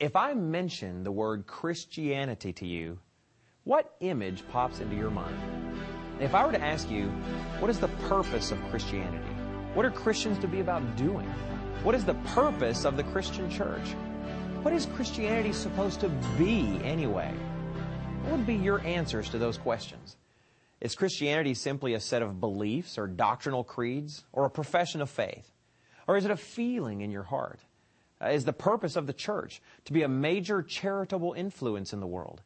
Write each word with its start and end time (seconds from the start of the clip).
If 0.00 0.16
I 0.16 0.32
mention 0.32 1.02
the 1.04 1.12
word 1.12 1.46
Christianity 1.46 2.54
to 2.54 2.66
you, 2.66 2.98
what 3.64 3.96
image 4.00 4.42
pops 4.48 4.80
into 4.80 4.96
your 4.96 5.10
mind? 5.10 5.36
If 6.18 6.34
I 6.34 6.46
were 6.46 6.52
to 6.52 6.62
ask 6.62 6.90
you, 6.90 7.08
what 7.58 7.70
is 7.70 7.78
the 7.78 7.88
purpose 8.08 8.50
of 8.50 8.58
Christianity? 8.70 9.28
What 9.74 9.84
are 9.84 9.90
Christians 9.90 10.38
to 10.38 10.48
be 10.48 10.60
about 10.60 10.96
doing? 10.96 11.28
What 11.82 11.94
is 11.94 12.06
the 12.06 12.14
purpose 12.34 12.86
of 12.86 12.96
the 12.96 13.02
Christian 13.02 13.50
church? 13.50 13.86
What 14.62 14.72
is 14.72 14.86
Christianity 14.86 15.52
supposed 15.52 16.00
to 16.00 16.08
be 16.38 16.80
anyway? 16.82 17.34
What 18.22 18.38
would 18.38 18.46
be 18.46 18.54
your 18.54 18.80
answers 18.80 19.28
to 19.28 19.38
those 19.38 19.58
questions? 19.58 20.16
Is 20.80 20.94
Christianity 20.94 21.52
simply 21.52 21.92
a 21.92 22.00
set 22.00 22.22
of 22.22 22.40
beliefs 22.40 22.96
or 22.96 23.06
doctrinal 23.06 23.64
creeds 23.64 24.24
or 24.32 24.46
a 24.46 24.50
profession 24.50 25.02
of 25.02 25.10
faith? 25.10 25.52
Or 26.08 26.16
is 26.16 26.24
it 26.24 26.30
a 26.30 26.38
feeling 26.38 27.02
in 27.02 27.10
your 27.10 27.24
heart? 27.24 27.60
Uh, 28.22 28.28
is 28.28 28.44
the 28.44 28.52
purpose 28.52 28.96
of 28.96 29.06
the 29.06 29.12
church 29.12 29.62
to 29.84 29.92
be 29.92 30.02
a 30.02 30.08
major 30.08 30.62
charitable 30.62 31.32
influence 31.32 31.92
in 31.92 32.00
the 32.00 32.06
world? 32.06 32.42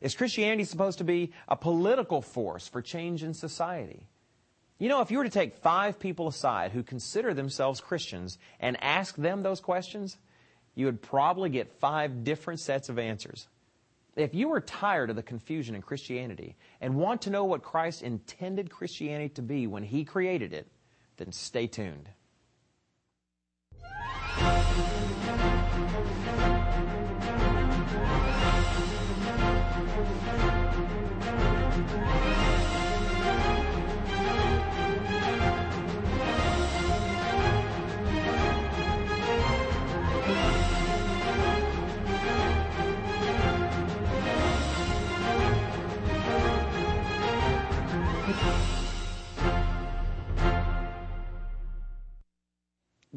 Is 0.00 0.16
Christianity 0.16 0.64
supposed 0.64 0.98
to 0.98 1.04
be 1.04 1.32
a 1.48 1.56
political 1.56 2.22
force 2.22 2.66
for 2.66 2.82
change 2.82 3.22
in 3.22 3.34
society? 3.34 4.08
You 4.78 4.88
know, 4.88 5.00
if 5.00 5.12
you 5.12 5.18
were 5.18 5.24
to 5.24 5.30
take 5.30 5.54
five 5.58 6.00
people 6.00 6.26
aside 6.26 6.72
who 6.72 6.82
consider 6.82 7.34
themselves 7.34 7.80
Christians 7.80 8.36
and 8.58 8.82
ask 8.82 9.14
them 9.14 9.44
those 9.44 9.60
questions, 9.60 10.16
you 10.74 10.86
would 10.86 11.00
probably 11.00 11.50
get 11.50 11.78
five 11.78 12.24
different 12.24 12.58
sets 12.58 12.88
of 12.88 12.98
answers. 12.98 13.46
If 14.16 14.34
you 14.34 14.52
are 14.52 14.60
tired 14.60 15.08
of 15.08 15.16
the 15.16 15.22
confusion 15.22 15.76
in 15.76 15.82
Christianity 15.82 16.56
and 16.80 16.96
want 16.96 17.22
to 17.22 17.30
know 17.30 17.44
what 17.44 17.62
Christ 17.62 18.02
intended 18.02 18.70
Christianity 18.70 19.28
to 19.34 19.42
be 19.42 19.68
when 19.68 19.84
He 19.84 20.04
created 20.04 20.52
it, 20.52 20.66
then 21.16 21.30
stay 21.30 21.68
tuned. 21.68 22.08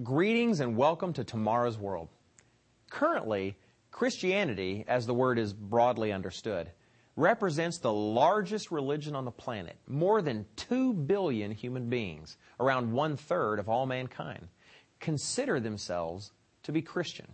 Greetings 0.03 0.59
and 0.59 0.75
welcome 0.75 1.13
to 1.13 1.23
Tomorrow's 1.23 1.77
World. 1.77 2.09
Currently, 2.89 3.55
Christianity, 3.91 4.83
as 4.89 5.05
the 5.05 5.13
word 5.13 5.39
is 5.39 5.53
broadly 5.53 6.11
understood, 6.11 6.69
represents 7.15 7.77
the 7.77 7.93
largest 7.93 8.71
religion 8.71 9.15
on 9.15 9.23
the 9.23 9.31
planet. 9.31 9.77
More 9.87 10.21
than 10.21 10.47
2 10.57 10.91
billion 10.91 11.49
human 11.49 11.87
beings, 11.87 12.35
around 12.59 12.91
one 12.91 13.15
third 13.15 13.57
of 13.57 13.69
all 13.69 13.85
mankind, 13.85 14.49
consider 14.99 15.61
themselves 15.61 16.33
to 16.63 16.73
be 16.73 16.81
Christian. 16.81 17.27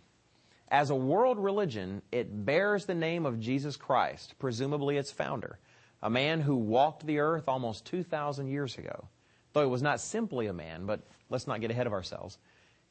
As 0.68 0.92
a 0.92 0.96
world 0.96 1.40
religion, 1.40 2.04
it 2.12 2.46
bears 2.46 2.86
the 2.86 2.94
name 2.94 3.26
of 3.26 3.40
Jesus 3.40 3.76
Christ, 3.76 4.36
presumably 4.38 4.98
its 4.98 5.12
founder, 5.12 5.58
a 6.04 6.12
man 6.12 6.42
who 6.42 6.58
walked 6.58 7.08
the 7.08 7.18
earth 7.18 7.46
almost 7.48 7.88
2,000 7.88 8.50
years 8.50 8.78
ago. 8.78 9.08
Though 9.54 9.62
he 9.62 9.68
was 9.68 9.82
not 9.82 10.00
simply 10.00 10.46
a 10.46 10.54
man, 10.54 10.86
but 10.86 11.02
let's 11.30 11.48
not 11.48 11.60
get 11.60 11.72
ahead 11.72 11.88
of 11.88 11.94
ourselves. 11.94 12.38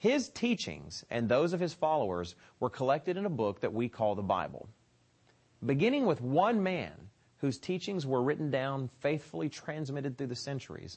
His 0.00 0.30
teachings 0.30 1.04
and 1.10 1.28
those 1.28 1.52
of 1.52 1.60
his 1.60 1.75
followers 1.75 2.34
were 2.58 2.70
collected 2.70 3.19
in 3.19 3.26
a 3.26 3.30
book 3.30 3.60
that 3.60 3.75
we 3.75 3.91
call 3.91 4.14
the 4.14 4.22
Bible. 4.22 4.70
Beginning 5.64 6.06
with 6.06 6.22
one 6.22 6.62
man 6.62 7.10
whose 7.36 7.58
teachings 7.58 8.06
were 8.06 8.22
written 8.22 8.50
down, 8.50 8.88
faithfully 9.00 9.50
transmitted 9.50 10.16
through 10.16 10.28
the 10.28 10.34
centuries, 10.34 10.97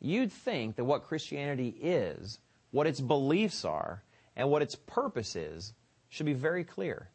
you'd 0.00 0.32
think 0.32 0.76
that 0.76 0.86
what 0.86 1.04
Christianity 1.04 1.68
is, 1.68 2.38
what 2.70 2.86
its 2.86 3.02
beliefs 3.02 3.66
are, 3.66 4.02
and 4.34 4.48
what 4.48 4.62
its 4.62 4.76
purpose 4.76 5.36
is 5.36 5.74
should 6.08 6.24
be 6.24 6.32
very 6.32 6.64
clear. 6.64 7.10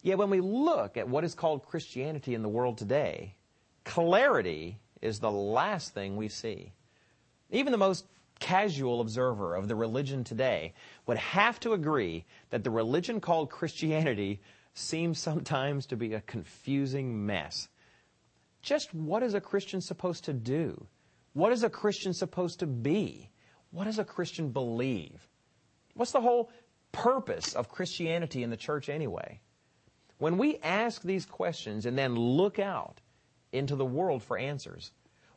Yet 0.00 0.18
when 0.18 0.30
we 0.30 0.40
look 0.40 0.96
at 0.96 1.08
what 1.08 1.24
is 1.24 1.34
called 1.34 1.66
Christianity 1.66 2.34
in 2.36 2.42
the 2.42 2.48
world 2.48 2.78
today, 2.78 3.34
clarity 3.82 4.78
is 5.02 5.18
the 5.18 5.30
last 5.32 5.92
thing 5.92 6.16
we 6.16 6.28
see. 6.28 6.72
Even 7.50 7.72
the 7.72 7.78
most 7.78 8.04
casual 8.38 9.00
observer 9.00 9.54
of 9.54 9.68
the 9.68 9.74
religion 9.74 10.24
today 10.24 10.74
would 11.06 11.18
have 11.18 11.58
to 11.60 11.72
agree 11.72 12.24
that 12.50 12.64
the 12.64 12.70
religion 12.70 13.20
called 13.20 13.50
Christianity 13.50 14.40
seems 14.74 15.18
sometimes 15.18 15.86
to 15.86 15.96
be 15.96 16.14
a 16.14 16.20
confusing 16.20 17.26
mess. 17.26 17.68
Just 18.62 18.92
what 18.92 19.22
is 19.22 19.34
a 19.34 19.40
Christian 19.40 19.80
supposed 19.80 20.24
to 20.24 20.32
do? 20.32 20.86
What 21.32 21.52
is 21.52 21.62
a 21.62 21.70
Christian 21.70 22.12
supposed 22.12 22.60
to 22.60 22.66
be? 22.66 23.30
What 23.70 23.84
does 23.84 23.98
a 23.98 24.04
Christian 24.04 24.50
believe? 24.50 25.28
What's 25.94 26.12
the 26.12 26.20
whole 26.20 26.50
purpose 26.92 27.54
of 27.54 27.68
Christianity 27.68 28.42
in 28.42 28.50
the 28.50 28.56
church 28.56 28.88
anyway? 28.88 29.40
When 30.18 30.38
we 30.38 30.58
ask 30.62 31.02
these 31.02 31.26
questions 31.26 31.86
and 31.86 31.96
then 31.96 32.14
look 32.14 32.58
out 32.58 33.00
into 33.52 33.76
the 33.76 33.84
world 33.84 34.22
for 34.22 34.38
answers, 34.38 34.92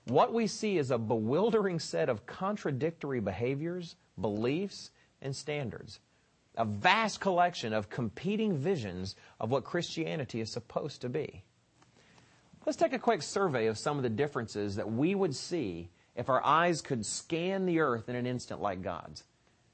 what 0.10 0.34
we 0.34 0.48
see 0.48 0.78
is 0.78 0.92
a 0.92 0.98
bewildering 0.98 1.80
set 1.80 2.10
of 2.10 2.26
contradictory 2.26 3.20
behaviors, 3.20 3.96
beliefs, 4.20 4.92
and 5.22 5.36
standards. 5.36 6.00
A 6.58 6.66
vast 6.66 7.20
collection 7.20 7.74
of 7.74 7.90
competing 7.90 8.58
visions 8.58 9.16
of 9.40 9.52
what 9.52 9.64
Christianity 9.64 10.42
is 10.42 10.52
supposed 10.52 11.02
to 11.02 11.10
be. 11.10 11.44
Let's 12.66 12.78
take 12.78 12.94
a 12.94 13.00
quick 13.00 13.22
survey 13.22 13.68
of 13.68 13.78
some 13.78 13.98
of 13.98 14.04
the 14.04 14.10
differences 14.10 14.76
that 14.76 14.92
we 14.92 15.16
would 15.16 15.36
see 15.36 15.90
if 16.16 16.30
our 16.30 16.44
eyes 16.46 16.82
could 16.82 17.06
scan 17.06 17.66
the 17.66 17.80
earth 17.80 18.10
in 18.10 18.16
an 18.16 18.26
instant 18.26 18.62
like 18.62 18.82
God's. 18.82 19.24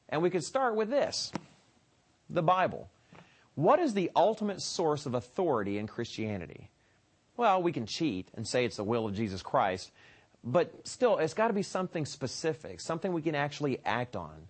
And 0.09 0.21
we 0.21 0.29
could 0.29 0.43
start 0.43 0.75
with 0.75 0.89
this 0.89 1.31
the 2.29 2.43
Bible. 2.43 2.89
What 3.55 3.79
is 3.79 3.93
the 3.93 4.11
ultimate 4.15 4.61
source 4.61 5.05
of 5.05 5.13
authority 5.13 5.77
in 5.77 5.87
Christianity? 5.87 6.69
Well, 7.37 7.61
we 7.61 7.71
can 7.71 7.85
cheat 7.85 8.29
and 8.35 8.47
say 8.47 8.65
it's 8.65 8.77
the 8.77 8.83
will 8.83 9.07
of 9.07 9.15
Jesus 9.15 9.41
Christ, 9.41 9.91
but 10.45 10.87
still, 10.87 11.17
it's 11.17 11.33
got 11.33 11.47
to 11.47 11.53
be 11.53 11.63
something 11.63 12.05
specific, 12.05 12.79
something 12.79 13.11
we 13.11 13.23
can 13.23 13.33
actually 13.33 13.79
act 13.83 14.15
on. 14.15 14.47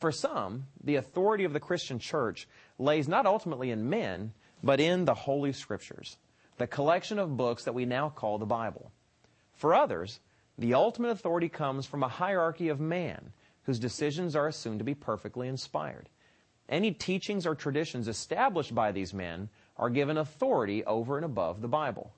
For 0.00 0.10
some, 0.10 0.66
the 0.82 0.96
authority 0.96 1.44
of 1.44 1.52
the 1.52 1.60
Christian 1.60 1.98
church 1.98 2.48
lays 2.78 3.06
not 3.06 3.26
ultimately 3.26 3.70
in 3.70 3.90
men, 3.90 4.32
but 4.62 4.80
in 4.80 5.04
the 5.04 5.14
Holy 5.14 5.52
Scriptures, 5.52 6.16
the 6.56 6.66
collection 6.66 7.18
of 7.18 7.36
books 7.36 7.64
that 7.64 7.74
we 7.74 7.84
now 7.84 8.08
call 8.08 8.38
the 8.38 8.46
Bible. 8.46 8.90
For 9.54 9.74
others, 9.74 10.18
the 10.58 10.74
ultimate 10.74 11.10
authority 11.10 11.48
comes 11.48 11.84
from 11.84 12.02
a 12.02 12.08
hierarchy 12.08 12.68
of 12.68 12.80
man, 12.80 13.32
whose 13.64 13.78
decisions 13.78 14.34
are 14.34 14.48
assumed 14.48 14.78
to 14.78 14.84
be 14.84 14.94
perfectly 14.94 15.46
inspired. 15.46 16.08
Any 16.68 16.90
teachings 16.90 17.46
or 17.46 17.54
traditions 17.54 18.08
established 18.08 18.74
by 18.74 18.92
these 18.92 19.12
men 19.12 19.50
are 19.76 19.90
given 19.90 20.16
authority 20.16 20.84
over 20.84 21.16
and 21.16 21.24
above 21.24 21.60
the 21.60 21.68
Bible. 21.68 22.12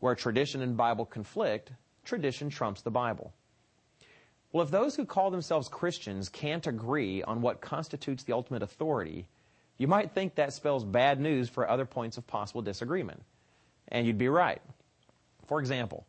Where 0.00 0.14
tradition 0.14 0.60
and 0.60 0.76
Bible 0.76 1.06
conflict, 1.06 1.70
tradition 2.04 2.50
trumps 2.50 2.82
the 2.82 2.90
Bible. 2.90 3.32
Well, 4.52 4.64
if 4.64 4.70
those 4.70 4.96
who 4.96 5.06
call 5.06 5.30
themselves 5.30 5.68
Christians 5.68 6.28
can't 6.28 6.66
agree 6.66 7.22
on 7.22 7.40
what 7.40 7.60
constitutes 7.60 8.24
the 8.24 8.34
ultimate 8.34 8.62
authority, 8.62 9.26
you 9.78 9.86
might 9.88 10.12
think 10.12 10.34
that 10.34 10.52
spells 10.52 10.84
bad 10.84 11.20
news 11.20 11.48
for 11.48 11.68
other 11.68 11.86
points 11.86 12.18
of 12.18 12.26
possible 12.26 12.60
disagreement. 12.60 13.22
And 13.88 14.06
you'd 14.06 14.18
be 14.18 14.28
right. 14.28 14.60
For 15.46 15.58
example, 15.58 16.06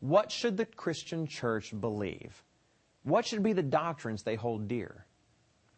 what 0.00 0.30
should 0.30 0.56
the 0.56 0.66
Christian 0.66 1.26
church 1.26 1.72
believe? 1.78 2.42
What 3.02 3.26
should 3.26 3.42
be 3.42 3.54
the 3.54 3.62
doctrines 3.62 4.22
they 4.22 4.36
hold 4.36 4.68
dear? 4.68 5.06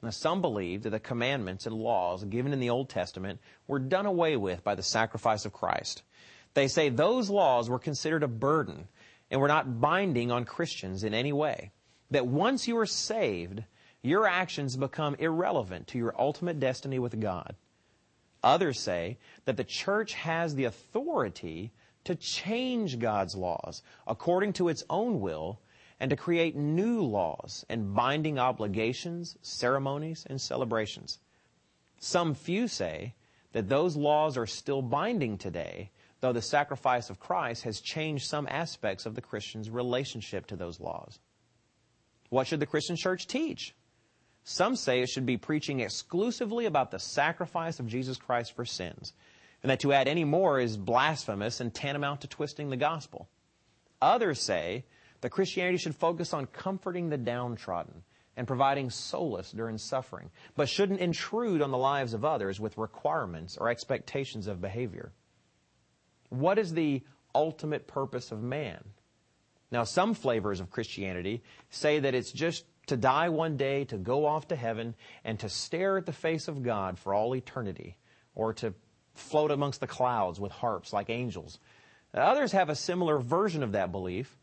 Now, 0.03 0.11
some 0.11 0.41
believe 0.41 0.83
that 0.83 0.91
the 0.91 1.01
commandments 1.01 1.67
and 1.67 1.75
laws 1.75 2.25
given 2.25 2.53
in 2.53 2.61
the 2.61 2.71
Old 2.71 2.89
Testament 2.89 3.39
were 3.67 3.79
done 3.79 4.07
away 4.07 4.37
with 4.37 4.65
by 4.65 4.75
the 4.75 4.83
sacrifice 4.83 5.45
of 5.45 5.53
Christ. 5.53 6.03
They 6.55 6.69
say 6.69 6.89
those 6.89 7.31
laws 7.31 7.69
were 7.69 7.79
considered 7.79 8.23
a 8.23 8.29
burden 8.29 8.89
and 9.31 9.41
we're 9.41 9.49
not 9.49 9.81
binding 9.81 10.31
on 10.31 10.45
Christians 10.45 11.05
in 11.05 11.15
any 11.15 11.33
way. 11.33 11.71
That 12.11 12.27
once 12.27 12.67
you 12.67 12.77
are 12.79 12.87
saved, 12.87 13.63
your 14.03 14.27
actions 14.27 14.77
become 14.77 15.15
irrelevant 15.19 15.89
to 15.89 15.99
your 15.99 16.15
ultimate 16.19 16.59
destiny 16.59 16.99
with 16.99 17.21
God. 17.21 17.55
Others 18.43 18.81
say 18.81 19.19
that 19.45 19.57
the 19.57 19.65
church 19.65 20.15
has 20.15 20.55
the 20.55 20.65
authority 20.65 21.73
to 22.05 22.15
change 22.15 22.99
God's 22.99 23.35
laws 23.35 23.83
according 24.07 24.55
to 24.55 24.69
its 24.69 24.83
own 24.89 25.21
will 25.21 25.61
and 26.01 26.09
to 26.11 26.17
create 26.17 26.57
new 26.57 27.03
laws 27.03 27.67
and 27.69 27.95
binding 27.95 28.39
obligations, 28.39 29.37
ceremonies, 29.43 30.27
and 30.29 30.41
celebrations. 30.41 31.19
Some 31.99 32.35
few 32.35 32.67
say 32.69 33.15
that 33.53 33.69
those 33.69 33.97
laws 33.97 34.39
are 34.39 34.47
still 34.47 34.81
binding 34.81 35.37
today 35.37 35.91
though 36.21 36.33
the 36.33 36.43
sacrifice 36.43 37.11
of 37.11 37.19
Christ 37.19 37.65
has 37.65 37.81
changed 37.81 38.27
some 38.27 38.47
aspects 38.51 39.07
of 39.07 39.15
the 39.15 39.21
Christian's 39.21 39.71
relationship 39.71 40.47
to 40.47 40.57
those 40.57 40.81
laws. 40.81 41.19
What 42.29 42.47
should 42.47 42.61
the 42.61 42.67
Christian 42.67 42.97
church 42.97 43.27
teach? 43.27 43.75
Some 44.45 44.77
say 44.77 45.01
it 45.01 45.09
should 45.09 45.27
be 45.27 45.37
preaching 45.37 45.81
exclusively 45.81 46.67
about 46.67 46.91
the 46.91 46.99
sacrifice 46.99 47.81
of 47.81 47.87
Jesus 47.87 48.17
Christ 48.17 48.55
for 48.55 48.65
sins, 48.65 49.13
and 49.63 49.71
that 49.71 49.81
to 49.81 49.93
add 49.93 50.09
any 50.09 50.25
more 50.25 50.59
is 50.59 50.77
blasphemous 50.77 51.61
and 51.61 51.75
tantamount 51.75 52.23
to 52.23 52.29
twisting 52.29 52.71
the 52.71 52.77
gospel. 52.77 53.29
Others 54.01 54.41
say 54.41 54.85
that 55.21 55.31
Christianity 55.31 55.77
should 55.77 55.95
focus 55.95 56.33
on 56.33 56.47
comforting 56.47 57.11
the 57.11 57.19
downtrodden 57.19 58.03
and 58.37 58.47
providing 58.47 58.89
solace 58.89 59.53
during 59.53 59.77
suffering, 59.77 60.31
but 60.57 60.69
shouldn't 60.69 61.01
intrude 61.01 61.61
on 61.61 61.71
the 61.71 61.79
lives 61.79 62.15
of 62.15 62.25
others 62.25 62.59
with 62.59 62.79
requirements 62.79 63.59
or 63.59 63.69
expectations 63.69 64.47
of 64.47 64.63
behavior. 64.63 65.13
What 66.31 66.59
is 66.59 66.73
the 66.73 67.03
ultimate 67.35 67.87
purpose 67.87 68.33
of 68.33 68.43
man? 68.43 68.83
Now, 69.71 69.85
some 69.85 70.15
flavors 70.15 70.61
of 70.61 70.71
Christianity 70.71 71.43
say 71.69 72.01
that 72.01 72.15
it's 72.15 72.33
just 72.33 72.65
to 72.87 72.97
die 72.97 73.29
one 73.29 73.57
day, 73.57 73.85
to 73.85 73.97
go 73.97 74.27
off 74.27 74.49
to 74.49 74.57
heaven, 74.57 74.95
and 75.25 75.39
to 75.41 75.49
stare 75.49 75.99
at 75.99 76.07
the 76.07 76.13
face 76.13 76.49
of 76.49 76.63
God 76.63 76.99
for 76.99 77.15
all 77.15 77.37
eternity, 77.37 77.97
or 78.35 78.53
to 78.55 78.75
float 79.15 79.51
amongst 79.51 79.81
the 79.81 79.87
clouds 79.87 80.41
with 80.41 80.51
harps 80.51 80.93
like 80.93 81.11
angels. 81.11 81.61
Others 82.15 82.53
have 82.53 82.69
a 82.69 82.75
similar 82.75 83.19
version 83.19 83.63
of 83.63 83.73
that 83.73 83.93
belief, 83.93 84.37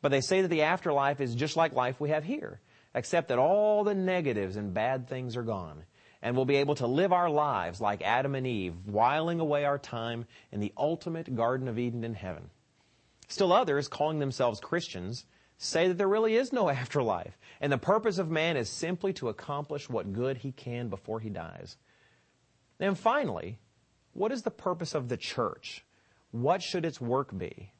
but 0.00 0.10
they 0.10 0.20
say 0.20 0.42
that 0.42 0.48
the 0.48 0.62
afterlife 0.62 1.20
is 1.20 1.36
just 1.36 1.56
like 1.56 1.72
life 1.74 2.00
we 2.00 2.10
have 2.10 2.24
here, 2.24 2.60
except 2.94 3.28
that 3.28 3.38
all 3.38 3.84
the 3.84 3.94
negatives 3.94 4.56
and 4.56 4.74
bad 4.74 5.08
things 5.08 5.36
are 5.36 5.44
gone, 5.44 5.84
and 6.22 6.36
we'll 6.36 6.44
be 6.44 6.56
able 6.56 6.76
to 6.76 6.86
live 6.86 7.12
our 7.12 7.28
lives 7.28 7.80
like 7.80 8.00
Adam 8.02 8.34
and 8.34 8.46
Eve, 8.46 8.74
whiling 8.86 9.40
away 9.40 9.64
our 9.64 9.78
time 9.78 10.24
in 10.52 10.60
the 10.60 10.72
ultimate 10.76 11.34
Garden 11.34 11.66
of 11.66 11.78
Eden 11.78 12.04
in 12.04 12.14
heaven. 12.14 12.48
Still 13.28 13.52
others, 13.52 13.88
calling 13.88 14.20
themselves 14.20 14.60
Christians, 14.60 15.24
say 15.58 15.88
that 15.88 15.98
there 15.98 16.08
really 16.08 16.36
is 16.36 16.52
no 16.52 16.68
afterlife, 16.70 17.36
and 17.60 17.72
the 17.72 17.78
purpose 17.78 18.18
of 18.18 18.30
man 18.30 18.56
is 18.56 18.70
simply 18.70 19.12
to 19.14 19.28
accomplish 19.28 19.90
what 19.90 20.12
good 20.12 20.38
he 20.38 20.52
can 20.52 20.88
before 20.88 21.18
he 21.18 21.28
dies. 21.28 21.76
And 22.78 22.96
finally, 22.96 23.58
what 24.12 24.32
is 24.32 24.42
the 24.42 24.50
purpose 24.50 24.94
of 24.94 25.08
the 25.08 25.16
church? 25.16 25.84
What 26.30 26.62
should 26.62 26.84
its 26.84 27.00
work 27.00 27.36
be? 27.36 27.72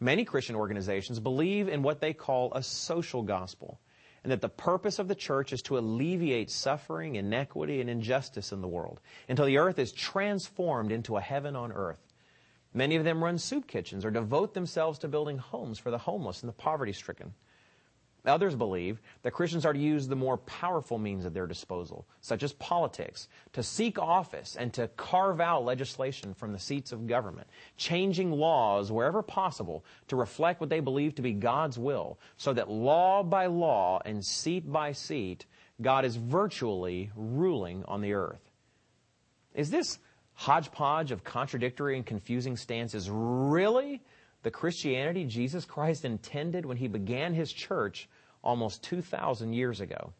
Many 0.00 0.24
Christian 0.24 0.56
organizations 0.56 1.20
believe 1.20 1.68
in 1.68 1.82
what 1.82 2.00
they 2.00 2.12
call 2.12 2.52
a 2.52 2.62
social 2.62 3.22
gospel, 3.22 3.80
and 4.22 4.30
that 4.30 4.40
the 4.40 4.48
purpose 4.48 4.98
of 4.98 5.08
the 5.08 5.14
church 5.14 5.52
is 5.52 5.62
to 5.62 5.78
alleviate 5.78 6.50
suffering, 6.50 7.16
inequity, 7.16 7.80
and 7.80 7.90
injustice 7.90 8.52
in 8.52 8.60
the 8.60 8.68
world 8.68 9.00
until 9.28 9.46
the 9.46 9.58
earth 9.58 9.78
is 9.78 9.92
transformed 9.92 10.92
into 10.92 11.16
a 11.16 11.20
heaven 11.20 11.56
on 11.56 11.72
earth. 11.72 12.00
Many 12.74 12.96
of 12.96 13.04
them 13.04 13.22
run 13.22 13.38
soup 13.38 13.66
kitchens 13.66 14.04
or 14.04 14.10
devote 14.10 14.54
themselves 14.54 14.98
to 15.00 15.08
building 15.08 15.38
homes 15.38 15.78
for 15.78 15.90
the 15.90 15.98
homeless 15.98 16.42
and 16.42 16.48
the 16.48 16.54
poverty 16.54 16.92
stricken. 16.92 17.34
Others 18.24 18.54
believe 18.54 19.00
that 19.22 19.32
Christians 19.32 19.66
are 19.66 19.72
to 19.72 19.78
use 19.78 20.06
the 20.06 20.14
more 20.14 20.36
powerful 20.38 20.96
means 20.96 21.26
at 21.26 21.34
their 21.34 21.48
disposal, 21.48 22.06
such 22.20 22.44
as 22.44 22.52
politics, 22.52 23.26
to 23.52 23.64
seek 23.64 23.98
office 23.98 24.54
and 24.54 24.72
to 24.74 24.86
carve 24.96 25.40
out 25.40 25.64
legislation 25.64 26.32
from 26.32 26.52
the 26.52 26.58
seats 26.58 26.92
of 26.92 27.08
government, 27.08 27.48
changing 27.76 28.30
laws 28.30 28.92
wherever 28.92 29.22
possible 29.22 29.84
to 30.06 30.14
reflect 30.14 30.60
what 30.60 30.70
they 30.70 30.78
believe 30.78 31.16
to 31.16 31.22
be 31.22 31.32
God's 31.32 31.78
will, 31.78 32.20
so 32.36 32.52
that 32.52 32.70
law 32.70 33.24
by 33.24 33.46
law 33.46 34.00
and 34.04 34.24
seat 34.24 34.70
by 34.70 34.92
seat, 34.92 35.46
God 35.80 36.04
is 36.04 36.14
virtually 36.14 37.10
ruling 37.16 37.84
on 37.88 38.02
the 38.02 38.12
earth. 38.12 38.52
Is 39.52 39.68
this 39.68 39.98
hodgepodge 40.34 41.10
of 41.10 41.24
contradictory 41.24 41.96
and 41.96 42.06
confusing 42.06 42.56
stances 42.56 43.10
really 43.10 44.00
the 44.42 44.50
Christianity 44.50 45.24
Jesus 45.24 45.64
Christ 45.64 46.04
intended 46.04 46.66
when 46.66 46.76
he 46.76 46.88
began 46.88 47.34
his 47.34 47.52
church 47.52 48.08
almost 48.42 48.82
2,000 48.82 49.52
years 49.52 49.80
ago. 49.80 50.12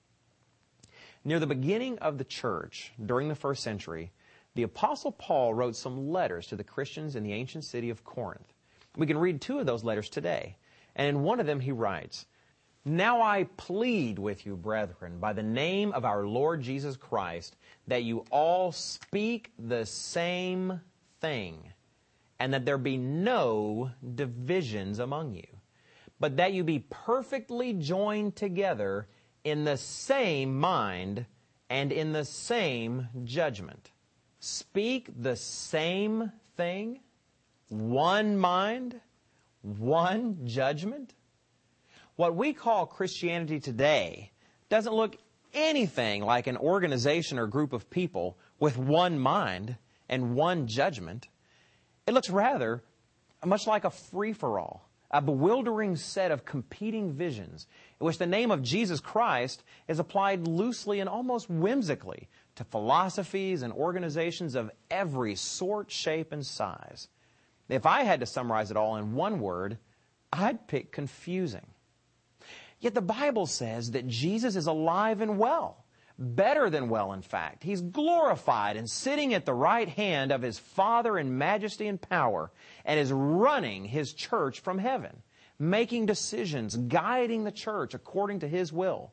Near 1.24 1.38
the 1.38 1.46
beginning 1.46 1.98
of 1.98 2.18
the 2.18 2.24
church, 2.24 2.92
during 3.04 3.28
the 3.28 3.34
first 3.34 3.62
century, 3.62 4.10
the 4.54 4.64
Apostle 4.64 5.12
Paul 5.12 5.54
wrote 5.54 5.76
some 5.76 6.10
letters 6.10 6.46
to 6.48 6.56
the 6.56 6.64
Christians 6.64 7.16
in 7.16 7.22
the 7.22 7.32
ancient 7.32 7.64
city 7.64 7.90
of 7.90 8.04
Corinth. 8.04 8.52
We 8.96 9.06
can 9.06 9.18
read 9.18 9.40
two 9.40 9.58
of 9.58 9.66
those 9.66 9.84
letters 9.84 10.08
today. 10.08 10.56
And 10.94 11.08
in 11.08 11.22
one 11.22 11.40
of 11.40 11.46
them 11.46 11.60
he 11.60 11.72
writes, 11.72 12.26
Now 12.84 13.22
I 13.22 13.44
plead 13.56 14.18
with 14.18 14.44
you, 14.44 14.56
brethren, 14.56 15.18
by 15.18 15.32
the 15.32 15.42
name 15.42 15.92
of 15.92 16.04
our 16.04 16.26
Lord 16.26 16.60
Jesus 16.60 16.96
Christ, 16.96 17.56
that 17.86 18.02
you 18.02 18.24
all 18.30 18.72
speak 18.72 19.52
the 19.58 19.86
same 19.86 20.80
thing 21.20 21.72
and 22.38 22.52
that 22.52 22.64
there 22.64 22.78
be 22.78 22.96
no 22.96 23.92
divisions 24.16 24.98
among 24.98 25.34
you, 25.34 25.46
but 26.22 26.36
that 26.36 26.52
you 26.52 26.62
be 26.62 26.78
perfectly 26.78 27.72
joined 27.72 28.36
together 28.36 29.08
in 29.42 29.64
the 29.64 29.76
same 29.76 30.56
mind 30.56 31.26
and 31.68 31.90
in 31.90 32.12
the 32.12 32.24
same 32.24 33.08
judgment. 33.24 33.90
Speak 34.38 35.10
the 35.20 35.34
same 35.34 36.30
thing, 36.56 37.00
one 37.70 38.36
mind, 38.36 39.00
one 39.62 40.46
judgment. 40.46 41.12
What 42.14 42.36
we 42.36 42.52
call 42.52 42.86
Christianity 42.86 43.58
today 43.58 44.30
doesn't 44.68 44.94
look 44.94 45.16
anything 45.52 46.22
like 46.22 46.46
an 46.46 46.56
organization 46.56 47.36
or 47.36 47.48
group 47.48 47.72
of 47.72 47.90
people 47.90 48.38
with 48.60 48.78
one 48.78 49.18
mind 49.18 49.74
and 50.08 50.36
one 50.36 50.68
judgment. 50.68 51.26
It 52.06 52.14
looks 52.14 52.30
rather 52.30 52.84
much 53.44 53.66
like 53.66 53.82
a 53.84 53.90
free 53.90 54.32
for 54.32 54.60
all, 54.60 54.88
a 55.12 55.20
bewildering 55.20 55.96
set 55.96 56.30
of 56.30 56.44
competing 56.44 57.12
visions 57.12 57.66
in 58.00 58.06
which 58.06 58.18
the 58.18 58.26
name 58.26 58.50
of 58.50 58.62
Jesus 58.62 59.00
Christ 59.00 59.62
is 59.86 59.98
applied 59.98 60.46
loosely 60.46 61.00
and 61.00 61.08
almost 61.08 61.50
whimsically 61.50 62.28
to 62.56 62.64
philosophies 62.64 63.62
and 63.62 63.72
organizations 63.72 64.54
of 64.54 64.70
every 64.90 65.34
sort, 65.34 65.90
shape, 65.90 66.32
and 66.32 66.44
size. 66.44 67.08
If 67.68 67.86
I 67.86 68.02
had 68.02 68.20
to 68.20 68.26
summarize 68.26 68.70
it 68.70 68.76
all 68.76 68.96
in 68.96 69.14
one 69.14 69.40
word, 69.40 69.78
I'd 70.32 70.66
pick 70.66 70.92
confusing. 70.92 71.66
Yet 72.80 72.94
the 72.94 73.02
Bible 73.02 73.46
says 73.46 73.92
that 73.92 74.08
Jesus 74.08 74.56
is 74.56 74.66
alive 74.66 75.20
and 75.20 75.38
well 75.38 75.81
better 76.22 76.70
than 76.70 76.88
well, 76.88 77.12
in 77.12 77.22
fact. 77.22 77.62
He's 77.62 77.80
glorified 77.80 78.76
and 78.76 78.88
sitting 78.88 79.34
at 79.34 79.44
the 79.44 79.54
right 79.54 79.88
hand 79.88 80.32
of 80.32 80.42
his 80.42 80.58
Father 80.58 81.18
in 81.18 81.36
majesty 81.36 81.88
and 81.88 82.00
power 82.00 82.50
and 82.84 82.98
is 82.98 83.12
running 83.12 83.84
his 83.84 84.12
church 84.12 84.60
from 84.60 84.78
heaven, 84.78 85.22
making 85.58 86.06
decisions, 86.06 86.76
guiding 86.76 87.44
the 87.44 87.52
church 87.52 87.94
according 87.94 88.40
to 88.40 88.48
his 88.48 88.72
will. 88.72 89.12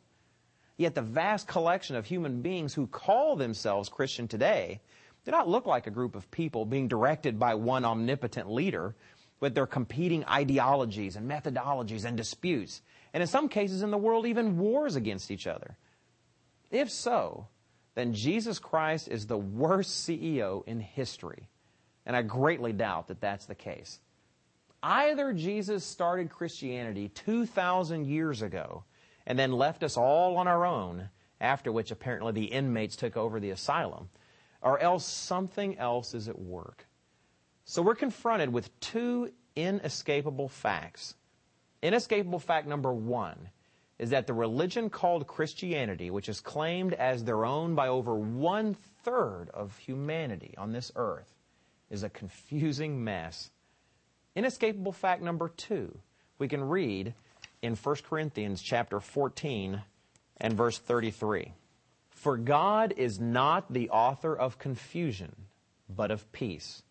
Yet 0.78 0.96
the 0.96 1.02
vast 1.02 1.48
collection 1.48 1.96
of 1.96 2.06
human 2.06 2.42
beings 2.42 2.74
who 2.74 2.88
call 2.88 3.36
themselves 3.36 3.90
Christian 3.90 4.28
today 4.28 4.80
do 5.26 5.32
not 5.32 5.50
look 5.50 5.66
like 5.66 5.88
a 5.88 5.92
group 5.92 6.16
of 6.16 6.32
people 6.32 6.66
being 6.66 6.88
directed 6.88 7.38
by 7.38 7.56
one 7.56 7.84
omnipotent 7.84 8.50
leader 8.50 8.96
with 9.40 9.56
their 9.56 9.68
competing 9.68 10.26
ideologies 10.26 11.16
and 11.16 11.30
methodologies 11.30 12.06
and 12.06 12.16
disputes, 12.16 12.82
and 13.14 13.22
in 13.22 13.28
some 13.28 13.50
cases 13.50 13.82
in 13.82 13.92
the 13.92 13.98
world, 13.98 14.26
even 14.26 14.58
wars 14.58 14.96
against 14.96 15.32
each 15.32 15.48
other. 15.48 15.78
If 16.72 16.90
so, 16.92 17.48
then 17.96 18.14
Jesus 18.14 18.60
Christ 18.60 19.08
is 19.08 19.28
the 19.28 19.38
worst 19.38 20.08
CEO 20.08 20.66
in 20.68 20.80
history. 20.80 21.50
And 22.06 22.16
I 22.16 22.22
greatly 22.22 22.74
doubt 22.74 23.08
that 23.08 23.22
that's 23.22 23.46
the 23.46 23.56
case. 23.56 24.00
Either 24.82 25.34
Jesus 25.34 25.84
started 25.84 26.30
Christianity 26.30 27.10
2,000 27.10 28.06
years 28.06 28.42
ago 28.42 28.86
and 29.28 29.38
then 29.38 29.52
left 29.52 29.84
us 29.84 29.98
all 29.98 30.38
on 30.38 30.48
our 30.48 30.66
own, 30.66 31.10
after 31.42 31.72
which 31.72 31.92
apparently 31.92 32.32
the 32.32 32.46
inmates 32.46 32.96
took 32.96 33.18
over 33.18 33.40
the 33.40 33.50
asylum, 33.52 34.10
or 34.62 34.80
else 34.80 35.06
something 35.06 35.78
else 35.78 36.14
is 36.14 36.28
at 36.28 36.40
work. 36.40 36.88
So 37.66 37.82
we're 37.82 37.96
confronted 37.96 38.52
with 38.52 38.78
two 38.80 39.32
inescapable 39.56 40.48
facts. 40.48 41.16
Inescapable 41.82 42.40
fact 42.40 42.68
number 42.68 42.94
one 42.94 43.50
is 44.00 44.12
that 44.12 44.28
the 44.28 44.34
religion 44.34 44.90
called 44.90 45.28
Christianity, 45.28 46.10
which 46.10 46.30
is 46.30 46.40
claimed 46.40 46.94
as 46.94 47.24
their 47.24 47.46
own 47.46 47.76
by 47.76 47.90
over 47.90 48.16
one 48.16 48.74
third 49.04 49.50
of 49.54 49.78
humanity 49.78 50.56
on 50.58 50.72
this 50.72 50.92
earth, 50.96 51.32
is 51.90 52.04
a 52.04 52.10
confusing 52.10 53.04
mess. 53.04 53.52
Inescapable 54.36 54.94
fact 54.94 55.22
number 55.22 55.50
two, 55.50 56.00
we 56.38 56.48
can 56.48 56.64
read 56.64 57.14
in 57.62 57.76
1 57.76 57.96
Corinthians 58.10 58.62
chapter 58.62 59.02
14 59.02 59.82
and 60.38 60.54
verse 60.54 60.78
33. 60.78 61.52
For 62.10 62.38
God 62.38 62.94
is 62.96 63.20
not 63.20 63.72
the 63.72 63.90
author 63.90 64.34
of 64.34 64.60
confusion, 64.60 65.36
but 65.90 66.12
of 66.12 66.32
peace, 66.32 66.84